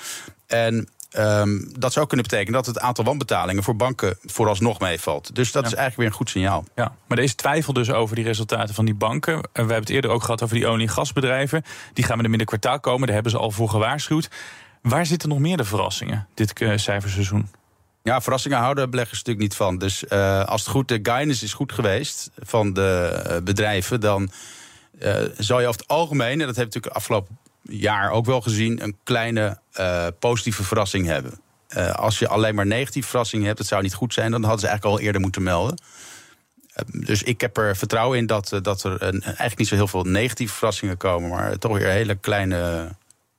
En 0.47 0.89
ehm, 1.11 1.59
dat 1.79 1.93
zou 1.93 2.07
kunnen 2.07 2.27
betekenen 2.29 2.53
dat 2.53 2.67
het 2.67 2.81
aantal 2.81 3.05
wanbetalingen 3.05 3.63
voor 3.63 3.77
banken 3.77 4.19
vooralsnog 4.25 4.81
meevalt. 4.81 5.35
Dus 5.35 5.53
dat 5.53 5.63
is 5.67 5.75
eigenlijk 5.75 5.97
weer 5.97 6.07
een 6.07 6.13
goed 6.13 6.31
signaal. 6.31 6.65
Ja, 6.75 6.93
maar 7.07 7.19
er 7.19 7.25
is 7.25 7.35
twijfel 7.35 7.73
dus 7.73 7.91
over 7.91 8.17
die 8.17 8.25
resultaten 8.25 8.75
van 8.75 8.85
die 8.85 8.95
banken. 8.95 9.35
En 9.35 9.43
we 9.53 9.59
hebben 9.59 9.77
het 9.77 9.89
eerder 9.89 10.11
ook 10.11 10.23
gehad 10.23 10.43
over 10.43 10.55
die 10.55 10.67
olie- 10.67 10.87
en 10.87 10.93
gasbedrijven. 10.93 11.65
Die 11.93 12.05
gaan 12.05 12.17
met 12.17 12.25
een 12.25 12.31
minder 12.31 12.49
kwartaal 12.49 12.81
komen, 12.81 13.07
daar 13.07 13.15
hebben 13.15 13.33
ze 13.33 13.39
al 13.39 13.51
voor 13.51 13.69
gewaarschuwd. 13.69 14.29
Waar 14.83 15.07
zitten 15.07 15.29
nog 15.29 15.39
meer 15.39 15.57
de 15.57 15.65
verrassingen 15.65 16.29
dit 16.35 16.53
eh, 16.53 16.77
cijferseizoen? 16.77 17.49
Ja, 18.03 18.21
verrassingen 18.21 18.59
houden 18.59 18.91
beleggers 18.91 19.19
natuurlijk 19.19 19.47
niet 19.47 19.57
van. 19.57 19.79
Dus 19.79 20.07
eh, 20.07 20.45
als 20.45 20.61
het 20.61 20.71
goed, 20.71 20.89
de 20.89 20.99
guidance 21.03 21.45
is 21.45 21.53
goed 21.53 21.73
geweest 21.73 22.31
van 22.39 22.73
de 22.73 23.23
eh, 23.27 23.43
bedrijven, 23.43 24.01
dan 24.01 24.31
eh 24.99 25.15
zou 25.39 25.61
je 25.61 25.67
over 25.67 25.81
het 25.81 25.89
algemeen, 25.89 26.41
en 26.41 26.47
dat 26.47 26.57
we 26.57 26.63
natuurlijk 26.63 26.95
afgelopen 26.95 27.39
jaar 27.69 28.11
ook 28.11 28.27
wel 28.27 28.41
gezien, 28.41 28.83
een 28.83 28.97
kleine 29.05 29.59
eh, 29.73 30.07
positieve 30.19 30.65
verrassing 30.65 31.07
hebben. 31.07 31.41
Eh, 31.69 31.91
als 31.95 32.19
je 32.19 32.29
alleen 32.29 32.55
maar 32.55 32.67
negatieve 32.67 33.09
verrassingen 33.09 33.47
hebt, 33.47 33.59
dat 33.59 33.67
zou 33.67 33.83
niet 33.83 33.95
goed 33.95 34.13
zijn, 34.15 34.31
dan 34.31 34.43
hadden 34.43 34.61
ze 34.61 34.67
eigenlijk 34.67 34.99
al 34.99 35.05
eerder 35.05 35.21
moeten 35.21 35.43
melden. 35.43 35.79
Eh, 36.73 36.85
Dus 37.07 37.23
ik 37.23 37.41
heb 37.41 37.57
er 37.57 37.77
vertrouwen 37.77 38.19
in 38.19 38.27
dat, 38.27 38.53
eh, 38.53 38.61
dat 38.63 38.83
er 38.85 39.03
een, 39.03 39.23
eigenlijk 39.23 39.59
niet 39.59 39.69
zo 39.69 39.75
heel 39.75 39.89
veel 39.89 40.03
negatieve 40.05 40.55
verrassingen 40.55 40.97
komen, 40.97 41.31
maar 41.31 41.59
toch 41.59 41.79
weer 41.79 41.89
hele 41.89 42.15
kleine, 42.15 42.89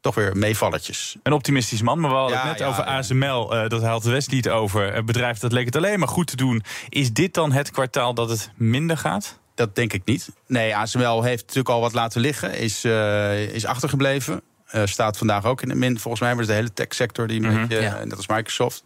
toch 0.01 0.15
weer 0.15 0.38
meevalletjes. 0.38 1.15
Een 1.24 1.34
optimistisch 1.34 1.81
man, 1.81 2.00
maar 2.00 2.10
we 2.10 2.15
hadden 2.15 2.36
Ja, 2.38 2.41
het 2.41 2.51
net 2.51 2.60
ja, 2.60 2.67
over 2.67 2.86
ja. 2.86 2.98
ASML. 2.98 3.69
dat 3.69 3.81
haalt 3.81 4.03
Wesley 4.03 4.38
het 4.38 4.50
over. 4.50 4.96
Een 4.96 5.05
bedrijf 5.05 5.39
dat 5.39 5.51
leek 5.51 5.65
het 5.65 5.75
alleen 5.75 6.00
maar 6.00 6.07
goed 6.07 6.27
te 6.27 6.36
doen. 6.36 6.63
Is 6.89 7.13
dit 7.13 7.34
dan 7.34 7.51
het 7.51 7.72
kwartaal 7.72 8.13
dat 8.13 8.29
het 8.29 8.51
minder 8.55 8.98
gaat? 8.98 9.39
Dat 9.57 9.75
denk 9.75 9.93
ik 9.93 10.01
niet. 10.05 10.29
Nee, 10.47 10.75
ASML 10.75 11.23
heeft 11.23 11.41
natuurlijk 11.41 11.69
al 11.69 11.81
wat 11.81 11.93
laten 11.93 12.21
liggen. 12.21 12.53
Is, 12.57 12.83
eh, 12.83 13.41
is 13.43 13.65
achtergebleven. 13.65 14.41
Eh, 14.67 14.81
staat 14.85 15.17
vandaag 15.17 15.45
ook 15.45 15.61
in 15.61 15.69
de 15.69 15.75
min. 15.75 15.99
Volgens 15.99 16.21
mij 16.23 16.31
maar 16.33 16.41
is 16.41 16.47
de 16.47 16.53
hele 16.53 16.73
tech-sector 16.73 17.27
die 17.27 17.41
een 17.43 17.51
Mhm. 17.51 17.67
beetje, 17.67 17.83
Ja. 17.83 17.97
eh, 17.97 18.03
net 18.03 18.15
als 18.17 18.27
Microsoft. 18.27 18.83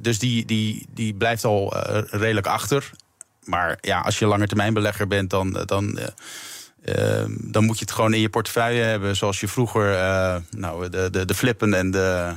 Dus 0.00 0.18
die, 0.18 0.44
die, 0.46 0.86
die 0.90 1.14
blijft 1.14 1.44
al 1.44 1.72
redelijk 2.10 2.46
achter. 2.46 2.90
Maar 3.44 3.78
ja, 3.80 4.00
als 4.00 4.18
je 4.18 4.26
langetermijnbelegger 4.26 5.06
bent, 5.06 5.30
dan, 5.30 5.52
dan, 5.64 5.98
eh, 5.98 7.20
eh, 7.22 7.26
dan 7.28 7.64
moet 7.64 7.78
je 7.78 7.84
het 7.84 7.94
gewoon 7.94 8.14
in 8.14 8.20
je 8.20 8.28
portefeuille 8.28 8.82
hebben. 8.82 9.16
Zoals 9.16 9.40
je 9.40 9.48
vroeger 9.48 9.86
nou, 10.50 10.88
de, 10.88 11.08
de, 11.10 11.24
de 11.24 11.34
flippen 11.34 11.74
en 11.74 11.90
de, 11.90 12.32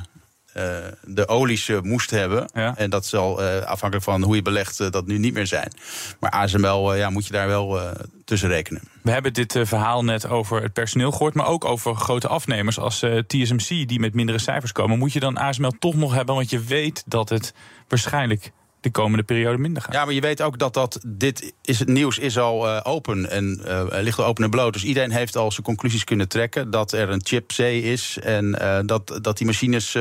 de 1.04 1.28
olies 1.28 1.68
eh, 1.68 1.80
moest 1.80 2.10
hebben. 2.10 2.50
Ja. 2.54 2.76
En 2.76 2.90
dat 2.90 3.06
zal 3.06 3.42
eh, 3.42 3.62
afhankelijk 3.62 4.02
van 4.04 4.22
hoe 4.22 4.34
je 4.34 4.42
belegt 4.42 4.80
eh, 4.80 4.90
dat 4.90 5.06
nu 5.06 5.18
niet 5.18 5.34
meer 5.34 5.46
zijn. 5.46 5.72
Maar 6.20 6.30
ASML 6.30 6.92
eh, 6.92 6.98
ja, 6.98 7.10
moet 7.10 7.26
je 7.26 7.32
daar 7.32 7.46
wel 7.46 7.80
eh, 7.80 7.90
tussen 8.24 8.48
rekenen. 8.48 8.82
We 9.02 9.10
hebben 9.10 9.32
dit 9.32 9.56
eh, 9.56 9.64
verhaal 9.64 10.04
net 10.04 10.28
over 10.28 10.62
het 10.62 10.72
personeel 10.72 11.10
gehoord, 11.10 11.34
maar 11.34 11.46
ook 11.46 11.64
over 11.64 11.94
grote 11.94 12.28
afnemers 12.28 12.78
als 12.78 13.02
eh, 13.02 13.18
TSMC 13.18 13.68
die 13.88 14.00
met 14.00 14.14
mindere 14.14 14.38
cijfers 14.38 14.72
komen. 14.72 14.98
Moet 14.98 15.12
je 15.12 15.20
dan 15.20 15.38
ASML 15.38 15.72
toch 15.78 15.94
nog 15.94 16.14
hebben, 16.14 16.34
want 16.34 16.50
je 16.50 16.60
weet 16.60 17.02
dat 17.06 17.28
het 17.28 17.54
waarschijnlijk 17.88 18.52
de 18.80 18.90
komende 18.90 19.24
periode 19.24 19.58
minder 19.58 19.82
gaat. 19.82 19.92
Ja, 19.92 20.04
maar 20.04 20.14
je 20.14 20.20
weet 20.20 20.42
ook 20.42 20.58
dat, 20.58 20.74
dat 20.74 21.00
dit 21.06 21.52
is, 21.62 21.78
het 21.78 21.88
nieuws 21.88 22.18
is 22.18 22.38
al 22.38 22.68
eh, 22.68 22.80
open 22.82 23.30
en 23.30 23.60
eh, 23.64 23.84
ligt 23.90 24.18
al 24.18 24.24
open 24.24 24.44
en 24.44 24.50
bloot. 24.50 24.72
Dus 24.72 24.84
iedereen 24.84 25.10
heeft 25.10 25.36
al 25.36 25.52
zijn 25.52 25.62
conclusies 25.62 26.04
kunnen 26.04 26.28
trekken 26.28 26.70
dat 26.70 26.92
er 26.92 27.10
een 27.10 27.24
chip 27.24 27.48
C 27.48 27.58
is 27.58 28.18
en 28.22 28.60
eh, 28.60 28.78
dat, 28.84 29.18
dat 29.22 29.38
die 29.38 29.46
machines 29.46 29.96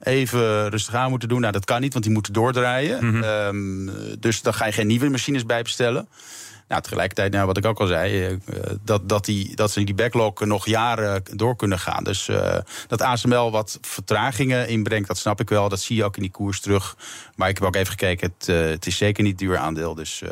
even 0.00 0.70
rustig 0.70 0.94
aan 0.94 1.10
moeten 1.10 1.28
doen. 1.28 1.40
Nou, 1.40 1.52
dat 1.52 1.64
kan 1.64 1.80
niet, 1.80 1.92
want 1.92 2.04
die 2.04 2.14
moeten 2.14 2.32
doordraaien. 2.32 3.24
Ehm, 3.24 4.18
dus 4.18 4.42
dan 4.42 4.54
ga 4.54 4.66
je 4.66 4.72
geen 4.72 4.86
nieuwe 4.86 5.08
machines 5.08 5.46
bij 5.46 5.62
bestellen. 5.62 6.08
Nou, 6.68 6.82
tegelijkertijd, 6.82 7.32
nou, 7.32 7.46
wat 7.46 7.56
ik 7.56 7.64
ook 7.64 7.80
al 7.80 7.86
zei, 7.86 8.24
eh, 8.24 8.58
dat, 8.82 9.08
dat, 9.08 9.24
die, 9.24 9.56
dat 9.56 9.70
ze 9.70 9.84
die 9.84 9.94
backlog 9.94 10.40
nog 10.40 10.66
jaren 10.66 11.22
door 11.32 11.56
kunnen 11.56 11.78
gaan. 11.78 12.04
Dus 12.04 12.28
eh, 12.28 12.58
dat 12.86 13.02
ASML 13.02 13.50
wat 13.50 13.78
vertragingen 13.80 14.68
inbrengt, 14.68 15.08
dat 15.08 15.18
snap 15.18 15.40
ik 15.40 15.48
wel. 15.48 15.68
Dat 15.68 15.80
zie 15.80 15.96
je 15.96 16.04
ook 16.04 16.16
in 16.16 16.22
die 16.22 16.30
koers 16.30 16.60
terug. 16.60 16.96
Maar 17.36 17.48
ik 17.48 17.58
heb 17.58 17.66
ook 17.66 17.74
even 17.74 17.90
gekeken, 17.90 18.34
het, 18.38 18.48
eh, 18.48 18.60
het 18.60 18.86
is 18.86 18.96
zeker 18.96 19.22
niet 19.22 19.38
duur 19.38 19.56
aandeel. 19.56 19.94
Dus 19.94 20.22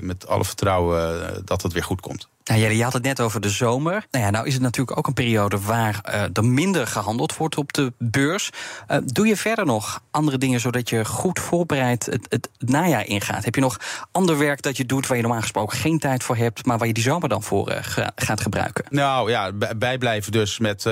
met 0.00 0.26
alle 0.26 0.44
vertrouwen 0.44 1.42
dat 1.44 1.62
het 1.62 1.72
weer 1.72 1.84
goed 1.84 2.00
komt. 2.00 2.28
Nou, 2.50 2.72
je 2.72 2.82
had 2.82 2.92
het 2.92 3.02
net 3.02 3.20
over 3.20 3.40
de 3.40 3.50
zomer. 3.50 4.06
Nou 4.10 4.24
ja, 4.24 4.30
nou 4.30 4.46
is 4.46 4.52
het 4.52 4.62
natuurlijk 4.62 4.98
ook 4.98 5.06
een 5.06 5.12
periode 5.12 5.60
waar 5.60 6.00
eh, 6.02 6.22
er 6.32 6.44
minder 6.44 6.86
gehandeld 6.86 7.36
wordt 7.36 7.56
op 7.56 7.72
de 7.72 7.92
beurs. 7.98 8.50
Eh, 8.86 8.98
doe 9.04 9.26
je 9.26 9.36
verder 9.36 9.66
nog 9.66 10.02
andere 10.10 10.38
dingen 10.38 10.60
zodat 10.60 10.88
je 10.88 11.04
goed 11.04 11.38
voorbereid 11.38 12.06
het, 12.06 12.26
het 12.28 12.48
najaar 12.58 13.06
ingaat? 13.06 13.44
Heb 13.44 13.54
je 13.54 13.60
nog 13.60 13.76
ander 14.12 14.38
werk 14.38 14.62
dat 14.62 14.76
je 14.76 14.86
doet 14.86 15.06
waar 15.06 15.16
je 15.16 15.22
normaal 15.22 15.40
gesproken 15.40 15.78
geen 15.78 15.98
tijd 15.98 16.22
voor 16.22 16.36
hebt, 16.36 16.66
maar 16.66 16.78
waar 16.78 16.86
je 16.86 16.92
die 16.92 17.02
zomer 17.02 17.28
dan 17.28 17.42
voor 17.42 17.68
eh, 17.68 17.78
ga- 17.82 18.12
gaat 18.14 18.40
gebruiken? 18.40 18.84
Nou 18.88 19.30
ja, 19.30 19.52
bij- 19.52 19.76
bijblijven 19.78 20.32
dus 20.32 20.58
met 20.58 20.82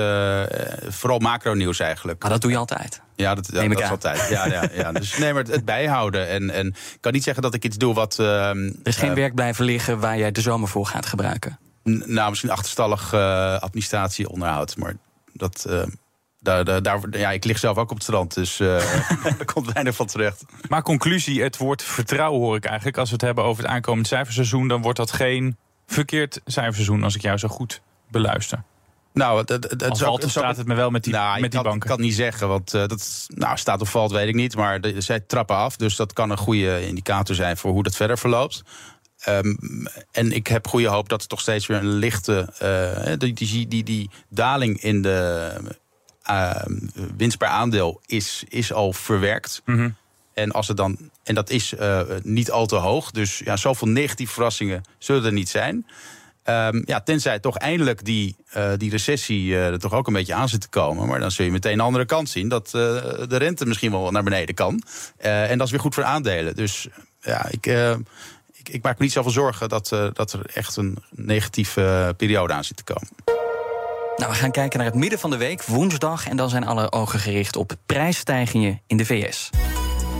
vooral 0.87 1.19
macro-nieuws 1.19 1.79
eigenlijk. 1.79 2.21
Maar 2.21 2.31
dat 2.31 2.41
doe 2.41 2.51
je 2.51 2.57
altijd. 2.57 3.01
Ja, 3.19 3.35
dat, 3.35 3.49
dat, 3.51 3.79
is 3.79 3.89
altijd. 3.89 4.29
Ja, 4.29 4.45
ja, 4.45 4.69
ja. 4.73 4.91
Dus 5.01 5.17
nee, 5.17 5.33
maar 5.33 5.43
het, 5.43 5.51
het 5.51 5.65
bijhouden. 5.65 6.27
En, 6.27 6.49
en 6.49 6.67
ik 6.67 6.97
kan 6.99 7.13
niet 7.13 7.23
zeggen 7.23 7.43
dat 7.43 7.53
ik 7.53 7.63
iets 7.65 7.77
doe 7.77 7.93
wat. 7.93 8.19
ehm, 8.19 8.63
Er 8.65 8.73
is 8.83 8.95
geen 8.95 9.09
eh, 9.09 9.15
werk 9.15 9.35
blijven 9.35 9.65
liggen 9.65 9.99
waar 9.99 10.17
jij 10.17 10.31
de 10.31 10.41
zomer 10.41 10.67
voor 10.67 10.85
gaat 10.85 11.05
gebruiken. 11.05 11.59
nou, 11.83 12.29
misschien 12.29 12.49
achterstallig 12.51 13.13
eh, 13.13 13.59
administratie 13.59 14.29
onderhoud. 14.29 14.77
Maar 14.77 14.95
dat. 15.33 15.65
eh, 15.69 15.81
daar, 16.41 16.63
daar, 16.63 16.81
daar, 16.81 16.99
ja, 17.11 17.31
ik 17.31 17.43
lig 17.43 17.57
zelf 17.59 17.77
ook 17.77 17.89
op 17.89 17.95
het 17.95 18.03
strand, 18.03 18.33
dus 18.33 18.59
eh 18.59 18.67
daar 19.23 19.45
komt 19.53 19.71
weinig 19.73 19.95
van 19.95 20.05
terecht. 20.05 20.43
Maar 20.69 20.81
conclusie, 20.81 21.41
het 21.43 21.57
woord 21.57 21.83
vertrouwen 21.83 22.39
hoor 22.41 22.55
ik 22.55 22.65
eigenlijk. 22.65 22.97
Als 22.97 23.07
we 23.09 23.15
het 23.15 23.23
hebben 23.23 23.43
over 23.43 23.63
het 23.63 23.71
aankomend 23.71 24.07
cijferseizoen, 24.07 24.67
dan 24.67 24.81
wordt 24.81 24.97
dat 24.97 25.11
geen 25.11 25.57
verkeerd 25.87 26.41
cijferseizoen 26.45 27.03
als 27.03 27.15
ik 27.15 27.21
jou 27.21 27.37
zo 27.37 27.47
goed 27.47 27.81
beluister. 28.11 28.63
Nou, 29.13 29.45
valt 29.77 30.23
ook- 30.23 30.29
staat 30.29 30.57
het 30.57 30.67
me 30.67 30.75
wel 30.75 30.89
met 30.89 31.03
die, 31.03 31.13
nou, 31.13 31.41
met 31.41 31.51
die 31.51 31.61
kan, 31.61 31.69
banken. 31.69 31.81
Ik 31.81 31.87
kan 31.87 31.97
het 31.97 32.05
niet 32.05 32.15
zeggen, 32.15 32.47
want 32.47 32.73
eh, 32.73 32.87
dat 32.87 33.27
nou, 33.27 33.57
staat 33.57 33.81
of 33.81 33.89
valt, 33.91 34.11
weet 34.11 34.27
ik 34.27 34.35
niet. 34.35 34.55
Maar 34.55 34.81
de, 34.81 35.01
zij 35.01 35.19
trappen 35.19 35.55
af, 35.55 35.75
dus 35.75 35.95
dat 35.95 36.13
kan 36.13 36.29
een 36.29 36.37
goede 36.37 36.87
indicator 36.87 37.35
zijn 37.35 37.57
voor 37.57 37.71
hoe 37.71 37.83
dat 37.83 37.95
verder 37.95 38.17
verloopt. 38.17 38.63
Ehm, 39.19 39.55
en 40.11 40.31
ik 40.31 40.47
heb 40.47 40.67
goede 40.67 40.87
hoop 40.87 41.09
dat 41.09 41.21
er 41.21 41.27
toch 41.27 41.41
steeds 41.41 41.65
weer 41.67 41.77
een 41.77 41.93
lichte. 41.93 42.53
eh, 42.57 43.13
die, 43.17 43.33
die, 43.33 43.67
die, 43.67 43.83
die 43.83 44.09
daling 44.29 44.81
in 44.81 45.01
de 45.01 45.51
eh, 46.23 46.61
winst 47.17 47.37
per 47.37 47.47
aandeel 47.47 48.01
is, 48.05 48.43
is 48.47 48.73
al 48.73 48.93
verwerkt. 48.93 49.61
Mhm. 49.65 49.89
En, 50.33 50.51
als 50.51 50.67
het 50.67 50.77
dan, 50.77 50.97
en 51.23 51.35
dat 51.35 51.49
is 51.49 51.73
eh, 51.75 52.01
niet 52.23 52.51
al 52.51 52.65
te 52.65 52.75
hoog. 52.75 53.11
Dus 53.11 53.41
ja, 53.45 53.57
zoveel 53.57 53.87
negatieve 53.87 54.33
verrassingen 54.33 54.83
zullen 54.97 55.25
er 55.25 55.33
niet 55.33 55.49
zijn. 55.49 55.85
Ehm, 56.49 56.81
ja, 56.85 57.01
tenzij 57.01 57.39
toch 57.39 57.57
eindelijk 57.57 58.05
die, 58.05 58.35
eh, 58.51 58.71
die 58.77 58.89
recessie 58.89 59.55
eh, 59.55 59.67
er 59.67 59.79
toch 59.79 59.93
ook 59.93 60.07
een 60.07 60.13
beetje 60.13 60.33
aan 60.33 60.49
zit 60.49 60.61
te 60.61 60.69
komen. 60.69 61.07
Maar 61.07 61.19
dan 61.19 61.31
zul 61.31 61.45
je 61.45 61.51
meteen 61.51 61.73
een 61.73 61.79
andere 61.79 62.05
kant 62.05 62.29
zien. 62.29 62.47
Dat 62.47 62.65
eh, 62.65 62.71
de 63.27 63.37
rente 63.37 63.65
misschien 63.65 63.91
wel 63.91 64.11
naar 64.11 64.23
beneden 64.23 64.55
kan. 64.55 64.83
En 65.17 65.57
dat 65.57 65.65
is 65.65 65.71
weer 65.71 65.81
goed 65.81 65.93
voor 65.93 66.03
aandelen. 66.03 66.55
Dus 66.55 66.87
ja, 67.21 67.49
ik, 67.49 67.65
ik, 68.53 68.69
ik 68.69 68.83
maak 68.83 68.97
me 68.97 69.03
niet 69.03 69.13
zoveel 69.13 69.31
zorgen 69.31 69.69
dat, 69.69 69.89
dat 70.13 70.33
er 70.33 70.45
echt 70.53 70.75
een 70.75 70.97
negatieve 71.11 72.13
periode 72.17 72.53
aan 72.53 72.63
zit 72.63 72.77
te 72.77 72.83
komen. 72.83 73.09
Nou, 74.15 74.31
we 74.31 74.37
gaan 74.37 74.51
kijken 74.51 74.79
naar 74.79 74.87
het 74.87 74.97
midden 74.97 75.19
van 75.19 75.29
de 75.29 75.37
week, 75.37 75.63
woensdag. 75.63 76.27
En 76.27 76.37
dan 76.37 76.49
zijn 76.49 76.65
alle 76.65 76.91
ogen 76.91 77.19
gericht 77.19 77.55
op 77.55 77.75
prijsstijgingen 77.85 78.81
in 78.87 78.97
de 78.97 79.05
VS. 79.05 79.49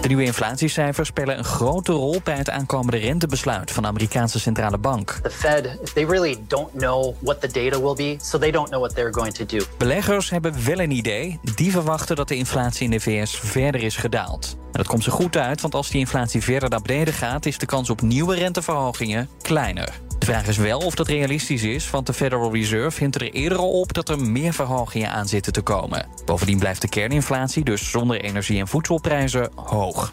De 0.02 0.08
nieuwe 0.08 0.24
inflatiecijfers 0.24 1.08
spelen 1.08 1.38
een 1.38 1.44
grote 1.44 1.92
rol 1.92 2.22
bij 2.24 2.36
het 2.36 2.50
aankomende 2.50 2.98
rentebesluit 2.98 3.72
van 3.72 3.84
de 3.84 3.90
Amerikaanse 3.90 4.40
centrale 4.40 4.78
bank. 4.78 5.20
The 5.24 5.30
Fed, 5.30 5.94
they 5.94 6.06
really 6.06 6.38
don't 6.48 6.72
know 6.72 7.16
what 7.20 7.42
the 7.42 7.48
data 7.48 7.82
will 7.82 7.96
be, 7.96 8.16
so 8.22 8.38
they 8.38 8.52
don't 8.52 8.70
know 8.70 8.82
what 8.82 8.96
they're 8.96 9.14
going 9.14 9.34
to 9.34 9.46
do. 9.46 9.58
Beleggers 9.78 10.30
hebben 10.30 10.66
wel 10.66 10.80
een 10.80 10.92
idee. 10.92 11.40
Die 11.56 11.72
verwachten 11.72 12.16
dat 12.16 12.28
de 12.28 12.36
inflatie 12.36 12.84
in 12.84 12.92
de 12.92 13.00
VS 13.00 13.40
verder 13.40 13.84
is 13.84 13.96
gedaald. 13.96 14.58
En 14.66 14.72
dat 14.72 14.88
komt 14.88 15.04
ze 15.04 15.12
goed 15.12 15.38
uit, 15.38 15.62
want 15.62 15.76
als 15.76 15.90
die 15.90 16.00
inflatie 16.00 16.44
verder 16.44 16.70
naar 16.70 16.82
beneden 16.82 17.14
gaat, 17.14 17.46
is 17.46 17.58
de 17.58 17.66
kans 17.66 17.90
op 17.90 18.02
nieuwe 18.02 18.36
renteverhogingen 18.36 19.30
kleiner. 19.42 20.00
De 20.20 20.26
vraag 20.26 20.48
is 20.48 20.58
wel 20.58 20.80
of 20.80 20.96
dat 20.96 21.08
realistisch 21.08 21.64
is, 21.64 21.90
want 21.90 22.06
de 22.06 22.14
Federal 22.14 22.54
Reserve 22.54 23.00
hint 23.00 23.16
er 23.16 23.32
eerder 23.32 23.58
al 23.58 23.80
op 23.80 23.94
dat 23.94 24.10
er 24.10 24.20
meer 24.20 24.54
verhogingen 24.54 25.12
aan 25.12 25.28
zitten 25.28 25.54
te 25.54 25.62
komen. 25.62 26.08
Bovendien 26.26 26.60
blijft 26.60 26.82
de 26.82 26.90
kerninflatie, 26.90 27.64
dus 27.64 27.90
zonder 27.90 28.22
energie- 28.22 28.60
en 28.60 28.68
voedselprijzen, 28.68 29.52
hoog. 29.56 30.12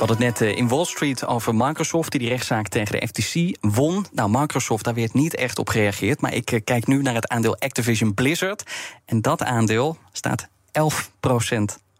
We 0.00 0.06
hadden 0.06 0.26
het 0.26 0.38
net 0.38 0.50
eh, 0.50 0.56
in 0.56 0.68
Wall 0.68 0.84
Street 0.84 1.26
over 1.26 1.54
Microsoft, 1.54 2.10
die 2.10 2.20
die 2.20 2.28
rechtszaak 2.28 2.68
tegen 2.68 3.00
de 3.00 3.06
FTC 3.06 3.56
won. 3.60 4.06
Nou, 4.12 4.30
Microsoft, 4.30 4.84
daar 4.84 4.94
werd 4.94 5.14
niet 5.14 5.34
echt 5.34 5.58
op 5.58 5.68
gereageerd. 5.68 6.20
Maar 6.20 6.34
ik 6.34 6.52
eh, 6.52 6.60
kijk 6.64 6.86
nu 6.86 7.02
naar 7.02 7.14
het 7.14 7.28
aandeel 7.28 7.58
Activision 7.58 8.14
Blizzard. 8.14 8.62
En 9.04 9.20
dat 9.20 9.42
aandeel 9.42 9.96
staat 10.12 10.48
11 10.72 11.10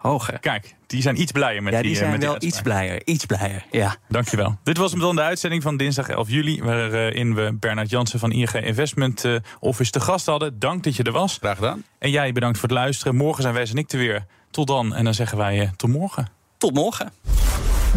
hoger. 0.00 0.38
Kijk, 0.38 0.74
die 0.86 1.02
zijn 1.02 1.20
iets 1.20 1.32
blijer 1.32 1.62
met 1.62 1.72
Ja, 1.72 1.82
die 1.82 1.90
die 1.90 2.00
eh, 2.00 2.06
zijn 2.06 2.18
met 2.18 2.28
wel 2.28 2.36
iets 2.38 2.62
blijer, 2.62 3.06
iets 3.06 3.26
blijer, 3.26 3.64
ja. 3.70 3.96
Dankjewel. 4.08 4.58
Dit 4.62 4.76
was 4.76 4.90
hem 4.90 5.00
dan 5.00 5.16
de 5.16 5.22
uitzending 5.22 5.62
van 5.62 5.76
dinsdag 5.76 6.08
11 6.08 6.28
juli... 6.28 6.62
waarin 6.62 7.34
we 7.34 7.56
Bernard 7.60 7.90
Jansen 7.90 8.18
van 8.18 8.32
ING 8.32 8.52
Investment 8.52 9.24
eh, 9.24 9.34
Office 9.60 9.90
te 9.90 10.00
gast 10.00 10.26
hadden. 10.26 10.58
Dank 10.58 10.84
dat 10.84 10.96
je 10.96 11.02
er 11.02 11.12
was. 11.12 11.36
Graag 11.40 11.56
gedaan. 11.56 11.84
En 11.98 12.10
jij 12.10 12.32
bedankt 12.32 12.58
voor 12.58 12.68
het 12.68 12.78
luisteren. 12.78 13.16
Morgen 13.16 13.42
zijn 13.42 13.54
wij 13.54 13.66
en 13.70 13.76
ik 13.76 13.92
er 13.92 13.98
weer. 13.98 14.26
Tot 14.50 14.66
dan. 14.66 14.94
En 14.94 15.04
dan 15.04 15.14
zeggen 15.14 15.38
wij 15.38 15.60
eh, 15.60 15.68
tot 15.76 15.90
morgen. 15.90 16.28
Tot 16.58 16.74
morgen. 16.74 17.12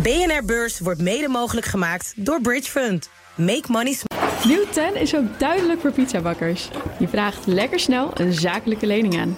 BNR 0.01 0.45
Beurs 0.45 0.79
wordt 0.79 1.01
mede 1.01 1.27
mogelijk 1.27 1.65
gemaakt 1.65 2.13
door 2.15 2.41
Bridge 2.41 2.71
Fund. 2.71 3.09
Make 3.35 3.63
money 3.67 3.93
smart. 3.93 4.45
Nieuw 4.45 4.65
10 4.71 4.95
is 4.95 5.15
ook 5.15 5.39
duidelijk 5.39 5.81
voor 5.81 5.91
pizzabakkers. 5.91 6.69
Je 6.99 7.07
vraagt 7.07 7.45
lekker 7.45 7.79
snel 7.79 8.11
een 8.13 8.33
zakelijke 8.33 8.85
lening 8.85 9.19
aan. 9.19 9.37